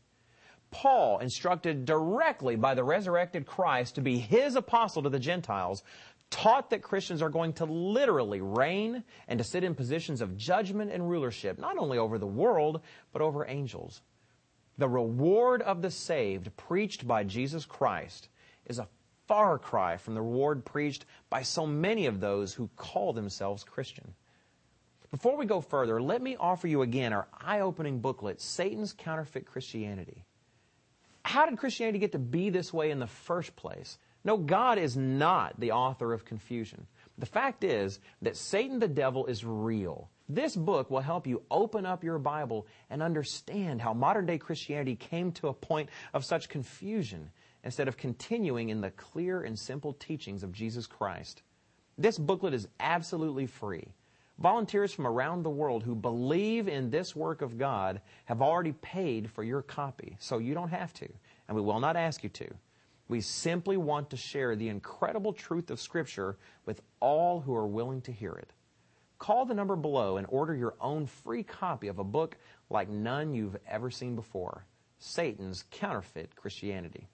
Paul, 0.70 1.18
instructed 1.18 1.84
directly 1.84 2.56
by 2.56 2.74
the 2.74 2.84
resurrected 2.84 3.46
Christ 3.46 3.96
to 3.96 4.00
be 4.00 4.18
his 4.18 4.56
apostle 4.56 5.02
to 5.02 5.10
the 5.10 5.18
Gentiles, 5.18 5.82
taught 6.32 6.70
that 6.70 6.82
Christians 6.82 7.22
are 7.22 7.28
going 7.28 7.52
to 7.54 7.66
literally 7.66 8.40
reign 8.40 9.04
and 9.28 9.38
to 9.38 9.44
sit 9.44 9.62
in 9.62 9.76
positions 9.76 10.20
of 10.20 10.36
judgment 10.36 10.90
and 10.90 11.08
rulership, 11.08 11.58
not 11.58 11.78
only 11.78 11.98
over 11.98 12.18
the 12.18 12.26
world, 12.26 12.80
but 13.12 13.22
over 13.22 13.46
angels. 13.46 14.00
The 14.78 14.88
reward 14.88 15.62
of 15.62 15.82
the 15.82 15.90
saved, 15.90 16.56
preached 16.56 17.06
by 17.06 17.22
Jesus 17.22 17.66
Christ, 17.66 18.28
is 18.66 18.78
a 18.78 18.88
far 19.28 19.58
cry 19.58 19.98
from 19.98 20.14
the 20.14 20.22
reward 20.22 20.64
preached 20.64 21.04
by 21.30 21.42
so 21.42 21.66
many 21.66 22.06
of 22.06 22.18
those 22.18 22.54
who 22.54 22.70
call 22.76 23.12
themselves 23.12 23.62
Christian. 23.62 24.14
Before 25.10 25.36
we 25.36 25.44
go 25.44 25.60
further, 25.60 26.00
let 26.00 26.22
me 26.22 26.36
offer 26.36 26.66
you 26.66 26.80
again 26.80 27.12
our 27.12 27.28
eye 27.38 27.60
opening 27.60 28.00
booklet, 28.00 28.40
Satan's 28.40 28.94
Counterfeit 28.94 29.44
Christianity. 29.44 30.24
How 31.22 31.46
did 31.46 31.58
Christianity 31.58 31.98
get 31.98 32.12
to 32.12 32.18
be 32.18 32.48
this 32.48 32.72
way 32.72 32.90
in 32.90 32.98
the 32.98 33.06
first 33.06 33.54
place? 33.54 33.98
No, 34.24 34.36
God 34.36 34.78
is 34.78 34.96
not 34.96 35.58
the 35.58 35.72
author 35.72 36.12
of 36.12 36.24
confusion. 36.24 36.86
The 37.18 37.26
fact 37.26 37.64
is 37.64 37.98
that 38.22 38.36
Satan 38.36 38.78
the 38.78 38.88
devil 38.88 39.26
is 39.26 39.44
real. 39.44 40.10
This 40.28 40.56
book 40.56 40.90
will 40.90 41.00
help 41.00 41.26
you 41.26 41.42
open 41.50 41.84
up 41.84 42.04
your 42.04 42.18
Bible 42.18 42.66
and 42.88 43.02
understand 43.02 43.82
how 43.82 43.92
modern 43.92 44.26
day 44.26 44.38
Christianity 44.38 44.96
came 44.96 45.32
to 45.32 45.48
a 45.48 45.54
point 45.54 45.90
of 46.14 46.24
such 46.24 46.48
confusion 46.48 47.30
instead 47.64 47.88
of 47.88 47.96
continuing 47.96 48.70
in 48.70 48.80
the 48.80 48.90
clear 48.90 49.42
and 49.42 49.58
simple 49.58 49.92
teachings 49.92 50.42
of 50.42 50.52
Jesus 50.52 50.86
Christ. 50.86 51.42
This 51.98 52.18
booklet 52.18 52.54
is 52.54 52.68
absolutely 52.80 53.46
free. 53.46 53.88
Volunteers 54.38 54.92
from 54.92 55.06
around 55.06 55.42
the 55.42 55.50
world 55.50 55.82
who 55.82 55.94
believe 55.94 56.66
in 56.66 56.90
this 56.90 57.14
work 57.14 57.42
of 57.42 57.58
God 57.58 58.00
have 58.24 58.40
already 58.40 58.72
paid 58.72 59.30
for 59.30 59.44
your 59.44 59.62
copy, 59.62 60.16
so 60.18 60.38
you 60.38 60.54
don't 60.54 60.70
have 60.70 60.92
to, 60.94 61.08
and 61.46 61.54
we 61.54 61.62
will 61.62 61.78
not 61.78 61.96
ask 61.96 62.24
you 62.24 62.30
to. 62.30 62.48
We 63.12 63.20
simply 63.20 63.76
want 63.76 64.08
to 64.08 64.16
share 64.16 64.56
the 64.56 64.70
incredible 64.70 65.34
truth 65.34 65.70
of 65.70 65.78
Scripture 65.78 66.38
with 66.64 66.80
all 66.98 67.42
who 67.42 67.54
are 67.54 67.66
willing 67.66 68.00
to 68.00 68.10
hear 68.10 68.32
it. 68.32 68.54
Call 69.18 69.44
the 69.44 69.52
number 69.52 69.76
below 69.76 70.16
and 70.16 70.26
order 70.30 70.54
your 70.54 70.76
own 70.80 71.04
free 71.04 71.42
copy 71.42 71.88
of 71.88 71.98
a 71.98 72.04
book 72.04 72.38
like 72.70 72.88
none 72.88 73.34
you've 73.34 73.58
ever 73.68 73.90
seen 73.90 74.16
before 74.16 74.64
Satan's 74.98 75.64
Counterfeit 75.70 76.34
Christianity. 76.36 77.06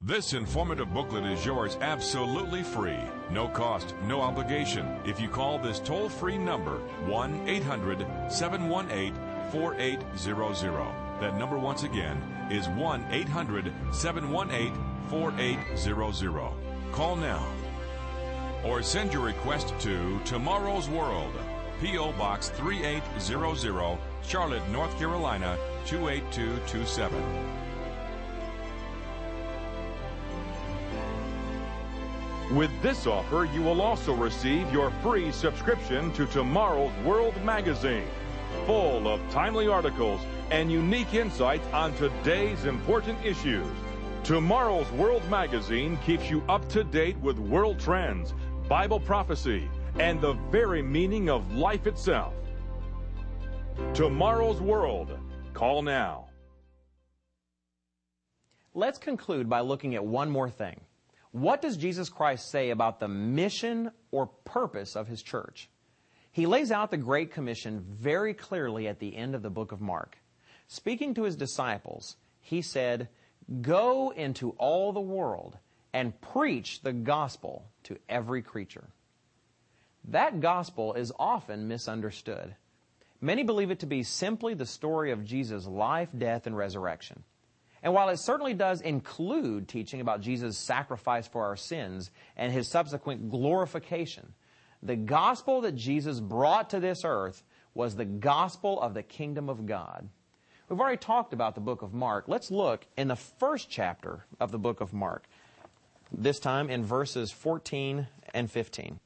This 0.00 0.32
informative 0.32 0.94
booklet 0.94 1.26
is 1.26 1.44
yours 1.44 1.76
absolutely 1.82 2.62
free. 2.62 3.04
No 3.30 3.48
cost, 3.48 3.94
no 4.04 4.22
obligation. 4.22 4.98
If 5.04 5.20
you 5.20 5.28
call 5.28 5.58
this 5.58 5.78
toll 5.78 6.08
free 6.08 6.38
number, 6.38 6.78
1 7.04 7.46
800 7.46 8.32
718 8.32 9.14
4800. 9.52 11.20
That 11.20 11.36
number, 11.36 11.58
once 11.58 11.82
again, 11.82 12.16
is 12.50 12.66
1 12.70 13.08
800 13.10 13.70
718 13.92 14.87
4800. 15.08 16.50
Call 16.92 17.16
now. 17.16 17.46
Or 18.64 18.82
send 18.82 19.12
your 19.12 19.22
request 19.22 19.72
to 19.80 20.20
Tomorrow's 20.24 20.88
World, 20.88 21.32
P.O. 21.80 22.12
Box 22.12 22.48
3800, 22.50 23.98
Charlotte, 24.22 24.68
North 24.70 24.98
Carolina 24.98 25.56
28227. 25.86 27.68
With 32.54 32.70
this 32.82 33.06
offer, 33.06 33.46
you 33.52 33.62
will 33.62 33.82
also 33.82 34.14
receive 34.14 34.72
your 34.72 34.90
free 35.02 35.30
subscription 35.32 36.10
to 36.14 36.26
Tomorrow's 36.26 36.92
World 37.04 37.36
magazine, 37.44 38.06
full 38.64 39.06
of 39.06 39.20
timely 39.30 39.68
articles 39.68 40.20
and 40.50 40.72
unique 40.72 41.12
insights 41.12 41.66
on 41.74 41.94
today's 41.94 42.64
important 42.64 43.22
issues. 43.22 43.66
Tomorrow's 44.28 44.92
World 44.92 45.26
magazine 45.30 45.96
keeps 46.04 46.28
you 46.28 46.42
up 46.50 46.68
to 46.68 46.84
date 46.84 47.16
with 47.20 47.38
world 47.38 47.80
trends, 47.80 48.34
Bible 48.68 49.00
prophecy, 49.00 49.70
and 49.98 50.20
the 50.20 50.34
very 50.50 50.82
meaning 50.82 51.30
of 51.30 51.54
life 51.54 51.86
itself. 51.86 52.34
Tomorrow's 53.94 54.60
World. 54.60 55.18
Call 55.54 55.80
now. 55.80 56.26
Let's 58.74 58.98
conclude 58.98 59.48
by 59.48 59.60
looking 59.60 59.94
at 59.94 60.04
one 60.04 60.28
more 60.28 60.50
thing. 60.50 60.78
What 61.30 61.62
does 61.62 61.78
Jesus 61.78 62.10
Christ 62.10 62.50
say 62.50 62.68
about 62.68 63.00
the 63.00 63.08
mission 63.08 63.90
or 64.10 64.26
purpose 64.26 64.94
of 64.94 65.08
his 65.08 65.22
church? 65.22 65.70
He 66.32 66.44
lays 66.44 66.70
out 66.70 66.90
the 66.90 66.98
Great 66.98 67.32
Commission 67.32 67.82
very 67.88 68.34
clearly 68.34 68.88
at 68.88 68.98
the 68.98 69.16
end 69.16 69.34
of 69.34 69.40
the 69.40 69.48
book 69.48 69.72
of 69.72 69.80
Mark. 69.80 70.18
Speaking 70.66 71.14
to 71.14 71.22
his 71.22 71.34
disciples, 71.34 72.16
he 72.42 72.60
said, 72.60 73.08
Go 73.62 74.10
into 74.10 74.50
all 74.58 74.92
the 74.92 75.00
world 75.00 75.56
and 75.92 76.20
preach 76.20 76.82
the 76.82 76.92
gospel 76.92 77.64
to 77.84 77.98
every 78.08 78.42
creature. 78.42 78.88
That 80.04 80.40
gospel 80.40 80.94
is 80.94 81.12
often 81.18 81.68
misunderstood. 81.68 82.54
Many 83.20 83.42
believe 83.42 83.70
it 83.70 83.80
to 83.80 83.86
be 83.86 84.02
simply 84.02 84.54
the 84.54 84.66
story 84.66 85.10
of 85.10 85.24
Jesus' 85.24 85.66
life, 85.66 86.08
death, 86.16 86.46
and 86.46 86.56
resurrection. 86.56 87.24
And 87.82 87.94
while 87.94 88.08
it 88.08 88.18
certainly 88.18 88.54
does 88.54 88.80
include 88.80 89.68
teaching 89.68 90.00
about 90.00 90.20
Jesus' 90.20 90.58
sacrifice 90.58 91.26
for 91.26 91.44
our 91.44 91.56
sins 91.56 92.10
and 92.36 92.52
his 92.52 92.68
subsequent 92.68 93.30
glorification, 93.30 94.34
the 94.82 94.96
gospel 94.96 95.62
that 95.62 95.74
Jesus 95.74 96.20
brought 96.20 96.70
to 96.70 96.80
this 96.80 97.02
earth 97.04 97.42
was 97.74 97.94
the 97.94 98.04
gospel 98.04 98.80
of 98.80 98.94
the 98.94 99.02
kingdom 99.02 99.48
of 99.48 99.66
God. 99.66 100.08
We've 100.68 100.78
already 100.78 100.98
talked 100.98 101.32
about 101.32 101.54
the 101.54 101.62
book 101.62 101.80
of 101.80 101.94
Mark. 101.94 102.24
Let's 102.28 102.50
look 102.50 102.86
in 102.98 103.08
the 103.08 103.16
first 103.16 103.70
chapter 103.70 104.26
of 104.38 104.52
the 104.52 104.58
book 104.58 104.82
of 104.82 104.92
Mark, 104.92 105.24
this 106.12 106.38
time 106.38 106.68
in 106.68 106.84
verses 106.84 107.30
14 107.30 108.06
and 108.34 108.50
15. 108.50 109.00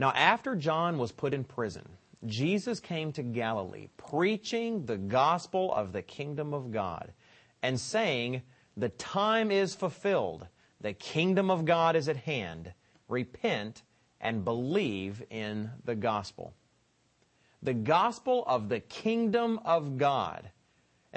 Now, 0.00 0.10
after 0.10 0.56
John 0.56 0.98
was 0.98 1.12
put 1.12 1.34
in 1.34 1.44
prison, 1.44 1.88
Jesus 2.26 2.80
came 2.80 3.12
to 3.12 3.22
Galilee, 3.22 3.90
preaching 3.96 4.86
the 4.86 4.96
gospel 4.96 5.72
of 5.72 5.92
the 5.92 6.02
kingdom 6.02 6.52
of 6.52 6.72
God 6.72 7.12
and 7.62 7.78
saying, 7.78 8.42
The 8.76 8.88
time 8.88 9.52
is 9.52 9.76
fulfilled, 9.76 10.48
the 10.80 10.94
kingdom 10.94 11.48
of 11.48 11.64
God 11.64 11.94
is 11.94 12.08
at 12.08 12.16
hand. 12.16 12.72
Repent 13.06 13.82
and 14.20 14.44
believe 14.44 15.22
in 15.30 15.70
the 15.84 15.94
gospel. 15.94 16.54
The 17.62 17.74
gospel 17.74 18.42
of 18.48 18.68
the 18.68 18.80
kingdom 18.80 19.60
of 19.64 19.96
God. 19.96 20.50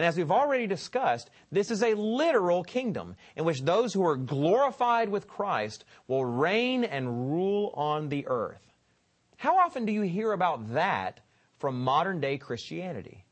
And 0.02 0.08
as 0.08 0.18
we've 0.18 0.32
already 0.32 0.66
discussed, 0.66 1.30
this 1.52 1.70
is 1.70 1.84
a 1.84 1.94
literal 1.94 2.64
kingdom 2.64 3.16
in 3.36 3.46
which 3.46 3.62
those 3.62 3.94
who 3.94 4.04
are 4.04 4.18
glorified 4.18 5.10
with 5.10 5.28
Christ 5.28 5.86
will 6.08 6.26
reign 6.26 6.84
and 6.84 7.32
rule 7.32 7.72
on 7.76 8.10
the 8.10 8.26
earth. 8.26 8.74
How 9.38 9.60
often 9.60 9.86
do 9.86 9.94
you 9.94 10.02
hear 10.02 10.32
about 10.32 10.74
that 10.74 11.20
from 11.60 11.84
modern 11.84 12.20
day 12.20 12.40
Christianity? 12.40 13.26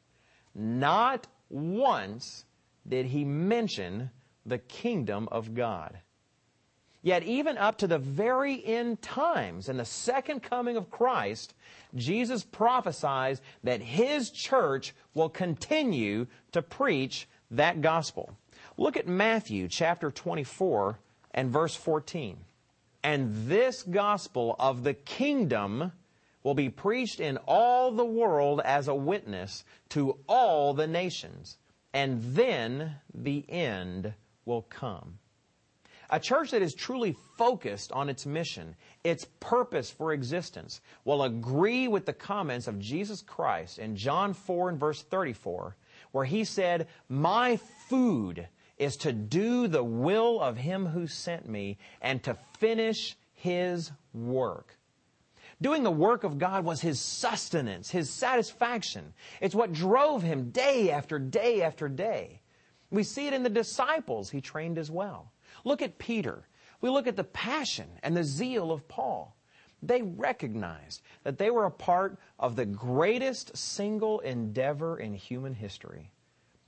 not 0.57 1.29
once 1.49 2.44
did 2.88 3.07
he 3.07 3.25
mention 3.25 4.11
the 4.44 4.59
kingdom 4.59 5.29
of 5.31 5.55
God. 5.55 6.01
Yet, 7.03 7.22
even 7.22 7.57
up 7.57 7.79
to 7.79 7.87
the 7.87 7.99
very 7.99 8.66
end 8.66 9.01
times 9.01 9.68
and 9.68 9.79
the 9.79 9.85
second 9.85 10.42
coming 10.42 10.77
of 10.77 10.90
Christ, 10.90 11.55
Jesus 11.94 12.42
prophesies 12.42 13.40
that 13.62 13.81
his 13.81 14.31
church 14.31 14.92
will 15.14 15.29
continue 15.29 16.27
to 16.51 16.62
preach 16.62 17.29
that 17.53 17.81
gospel. 17.81 18.37
Look 18.79 18.99
at 18.99 19.09
Matthew 19.09 19.69
chapter 19.69 20.11
24 20.11 20.99
and 21.33 21.51
verse 21.51 21.75
14. 21.75 22.37
And 23.03 23.49
this 23.49 23.83
gospel 23.83 24.55
of 24.59 24.85
the 24.85 24.93
kingdom 24.93 25.93
will 26.43 26.55
be 26.55 26.69
preached 26.69 27.19
in 27.19 27.39
all 27.47 27.91
the 27.91 28.05
world 28.05 28.61
as 28.65 28.89
a 28.89 28.95
witness 28.95 29.65
to 29.91 30.19
all 30.29 30.75
the 30.75 30.87
nations, 30.87 31.57
and 31.95 32.23
then 32.35 32.97
the 33.15 33.45
end 33.49 34.12
will 34.45 34.62
come. 34.62 35.19
A 36.11 36.21
church 36.21 36.53
that 36.53 36.62
is 36.62 36.75
truly 36.75 37.17
focused 37.37 37.91
on 37.93 38.09
its 38.09 38.27
mission, 38.27 38.77
its 39.03 39.27
purpose 39.41 39.91
for 39.91 40.12
existence, 40.12 40.81
will 41.05 41.23
agree 41.23 41.89
with 41.89 42.07
the 42.07 42.12
comments 42.12 42.69
of 42.69 42.79
Jesus 42.79 43.23
Christ 43.23 43.79
in 43.79 43.97
John 43.97 44.35
4 44.35 44.69
and 44.69 44.79
verse 44.79 45.03
34, 45.03 45.75
where 46.12 46.25
he 46.25 46.45
said, 46.45 46.87
My 47.09 47.59
food 47.89 48.47
is 48.79 48.97
to 48.99 49.12
do 49.12 49.69
the 49.69 49.85
will 49.85 50.41
of 50.41 50.57
him 50.57 50.87
who 50.87 51.07
sent 51.07 51.49
me 51.49 51.79
and 52.01 52.23
to 52.23 52.37
finish 52.59 53.17
his 53.35 53.91
work. 54.12 54.77
Doing 55.61 55.83
the 55.83 55.91
work 55.91 56.25
of 56.25 56.39
God 56.39 56.65
was 56.65 56.83
his 56.83 57.01
sustenance, 57.01 57.91
his 57.91 58.11
satisfaction. 58.11 59.15
It's 59.41 59.55
what 59.55 59.73
drove 59.73 60.23
him 60.23 60.51
day 60.51 60.91
after 60.91 61.19
day 61.19 61.62
after 61.62 61.89
day. 61.89 62.43
We 62.91 63.03
see 63.03 63.27
it 63.27 63.33
in 63.33 63.43
the 63.43 63.49
disciples 63.49 64.31
he 64.31 64.41
trained 64.41 64.79
as 64.79 64.91
well. 64.91 65.33
Look 65.65 65.81
at 65.81 65.99
Peter. 65.99 66.47
We 66.81 66.91
look 66.91 67.07
at 67.07 67.17
the 67.17 67.25
passion 67.25 67.89
and 68.03 68.15
the 68.15 68.25
zeal 68.25 68.71
of 68.71 68.87
Paul. 68.87 69.35
They 69.83 70.03
recognized 70.03 71.03
that 71.25 71.39
they 71.39 71.51
were 71.51 71.65
a 71.65 71.71
part 71.71 72.19
of 72.39 72.57
the 72.57 72.67
greatest 72.67 73.57
single 73.57 74.21
endeavor 74.21 74.99
in 74.99 75.15
human 75.15 75.55
history, 75.55 76.12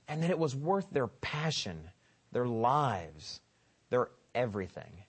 and 0.07 0.23
that 0.23 0.29
it 0.29 0.39
was 0.39 0.55
worth 0.55 0.87
their 0.91 1.07
passion, 1.07 1.89
their 2.31 2.47
lives, 2.47 3.41
their 3.89 4.09
everything. 4.35 5.03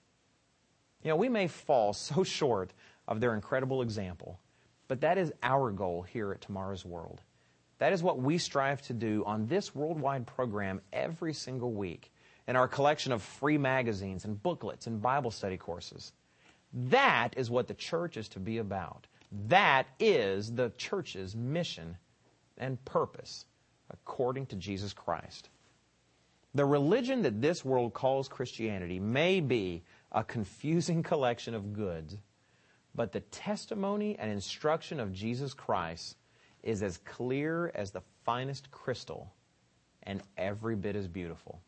You 1.03 1.09
know, 1.09 1.15
we 1.15 1.29
may 1.29 1.47
fall 1.47 1.93
so 1.93 2.23
short 2.23 2.73
of 3.07 3.19
their 3.19 3.33
incredible 3.33 3.81
example, 3.81 4.39
but 4.87 5.01
that 5.01 5.17
is 5.17 5.33
our 5.43 5.71
goal 5.71 6.03
here 6.03 6.31
at 6.31 6.41
Tomorrow's 6.41 6.85
World. 6.85 7.21
That 7.79 7.93
is 7.93 8.03
what 8.03 8.19
we 8.19 8.37
strive 8.37 8.81
to 8.83 8.93
do 8.93 9.23
on 9.25 9.47
this 9.47 9.73
worldwide 9.73 10.27
program 10.27 10.81
every 10.93 11.33
single 11.33 11.71
week 11.71 12.11
in 12.47 12.55
our 12.55 12.67
collection 12.67 13.11
of 13.11 13.23
free 13.23 13.57
magazines 13.57 14.25
and 14.25 14.41
booklets 14.41 14.85
and 14.85 15.01
Bible 15.01 15.31
study 15.31 15.57
courses. 15.57 16.13
That 16.73 17.29
is 17.37 17.49
what 17.49 17.67
the 17.67 17.73
church 17.73 18.17
is 18.17 18.29
to 18.29 18.39
be 18.39 18.59
about. 18.59 19.07
That 19.47 19.87
is 19.99 20.53
the 20.53 20.71
church's 20.77 21.35
mission 21.35 21.97
and 22.57 22.83
purpose 22.85 23.45
according 23.89 24.45
to 24.47 24.55
Jesus 24.55 24.93
Christ. 24.93 25.49
The 26.53 26.65
religion 26.65 27.21
that 27.21 27.41
this 27.41 27.63
world 27.63 27.93
calls 27.93 28.27
Christianity 28.27 28.99
may 28.99 29.39
be 29.39 29.83
a 30.11 30.23
confusing 30.23 31.03
collection 31.11 31.53
of 31.53 31.73
goods, 31.73 32.17
but 32.93 33.11
the 33.11 33.21
testimony 33.21 34.17
and 34.19 34.29
instruction 34.29 34.99
of 34.99 35.13
Jesus 35.13 35.53
Christ 35.53 36.17
is 36.61 36.83
as 36.83 36.97
clear 36.97 37.71
as 37.73 37.91
the 37.91 38.01
finest 38.25 38.69
crystal 38.71 39.33
and 40.03 40.21
every 40.37 40.75
bit 40.75 40.95
as 40.95 41.07
beautiful. 41.07 41.61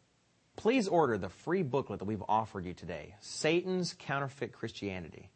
Please 0.55 0.87
order 0.87 1.17
the 1.17 1.29
free 1.29 1.63
booklet 1.63 1.99
that 1.99 2.05
we've 2.05 2.23
offered 2.27 2.65
you 2.65 2.73
today 2.73 3.15
Satan's 3.21 3.95
Counterfeit 3.97 4.51
Christianity. 4.51 5.29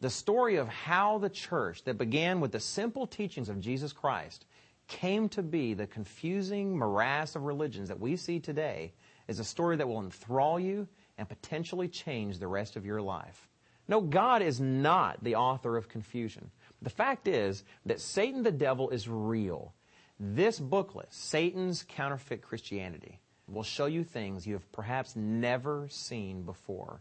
The 0.00 0.10
story 0.10 0.56
of 0.56 0.68
how 0.68 1.18
the 1.18 1.28
church 1.28 1.84
that 1.84 1.98
began 1.98 2.40
with 2.40 2.52
the 2.52 2.60
simple 2.60 3.06
teachings 3.06 3.50
of 3.50 3.60
Jesus 3.60 3.92
Christ 3.92 4.46
came 4.90 5.28
to 5.30 5.42
be 5.42 5.72
the 5.72 5.86
confusing 5.86 6.76
morass 6.76 7.36
of 7.36 7.44
religions 7.44 7.88
that 7.88 8.00
we 8.00 8.16
see 8.16 8.40
today 8.40 8.92
is 9.28 9.38
a 9.38 9.44
story 9.44 9.76
that 9.76 9.88
will 9.88 10.00
enthrall 10.00 10.58
you 10.58 10.88
and 11.16 11.28
potentially 11.28 11.88
change 11.88 12.38
the 12.38 12.48
rest 12.48 12.76
of 12.76 12.84
your 12.84 13.00
life. 13.00 13.48
No, 13.86 14.00
God 14.00 14.42
is 14.42 14.60
not 14.60 15.22
the 15.22 15.36
author 15.36 15.76
of 15.76 15.88
confusion. 15.88 16.50
The 16.82 16.90
fact 16.90 17.28
is 17.28 17.62
that 17.86 18.00
Satan 18.00 18.42
the 18.42 18.50
devil 18.50 18.90
is 18.90 19.08
real. 19.08 19.72
This 20.18 20.58
booklet, 20.58 21.08
Satan's 21.10 21.84
Counterfeit 21.88 22.42
Christianity, 22.42 23.20
will 23.46 23.62
show 23.62 23.86
you 23.86 24.02
things 24.04 24.46
you 24.46 24.54
have 24.54 24.72
perhaps 24.72 25.14
never 25.14 25.86
seen 25.88 26.42
before. 26.42 27.00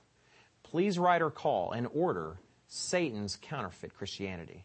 Please 0.64 1.00
write 1.00 1.22
or 1.22 1.32
call 1.32 1.72
and 1.72 1.88
order 1.94 2.40
Satan's 2.68 3.38
Counterfeit 3.42 3.96
Christianity. 3.96 4.64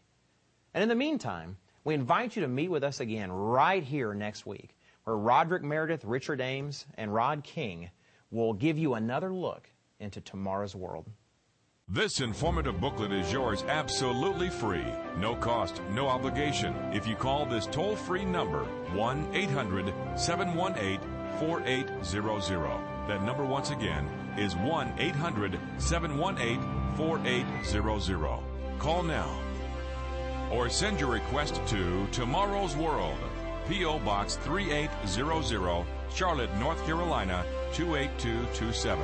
And 0.75 0.83
in 0.83 0.89
the 0.89 0.95
meantime, 0.95 1.57
we 1.85 1.95
invite 1.95 2.35
you 2.35 2.43
to 2.43 2.49
meet 2.49 2.71
with 2.71 2.83
us 2.83 3.01
again 3.01 3.31
right 3.31 3.83
here 3.83 4.15
next 4.15 4.47
week, 4.47 4.75
where 5.05 5.17
Roderick 5.17 5.63
Meredith, 5.63 6.05
Richard 6.05 6.41
Ames, 6.41 6.87
and 6.97 7.13
Rod 7.13 7.45
King 7.45 7.91
will 8.31 8.55
give 8.55 8.79
you 8.79 8.95
another 8.95 9.33
look 9.33 9.69
into 10.01 10.21
tomorrow's 10.21 10.75
world. 10.75 11.07
This 11.87 12.21
informative 12.21 12.81
booklet 12.81 13.13
is 13.13 13.31
yours 13.31 13.63
absolutely 13.69 14.49
free. 14.49 14.87
No 15.19 15.37
cost, 15.37 15.83
no 15.91 16.09
obligation. 16.09 16.75
If 16.95 17.07
you 17.07 17.15
call 17.15 17.45
this 17.45 17.67
toll 17.67 17.95
free 17.95 18.25
number, 18.25 18.65
1 18.95 19.29
800 19.35 19.93
718 20.17 20.99
4800. 21.39 23.09
That 23.09 23.23
number, 23.23 23.45
once 23.45 23.69
again, 23.69 24.09
is 24.39 24.57
1 24.57 24.95
800 24.99 25.61
718 25.77 26.97
4800. 26.97 28.39
Call 28.79 29.03
now 29.03 29.29
or 30.51 30.69
send 30.69 31.01
your 31.01 31.11
request 31.11 31.61
to 31.67 32.07
Tomorrow's 32.13 32.77
World, 32.77 33.17
P.O. 33.69 33.99
Box 34.01 34.37
3800, 34.37 35.87
Charlotte, 36.15 36.55
North 36.59 36.85
Carolina 36.87 37.45
28227. 37.73 39.01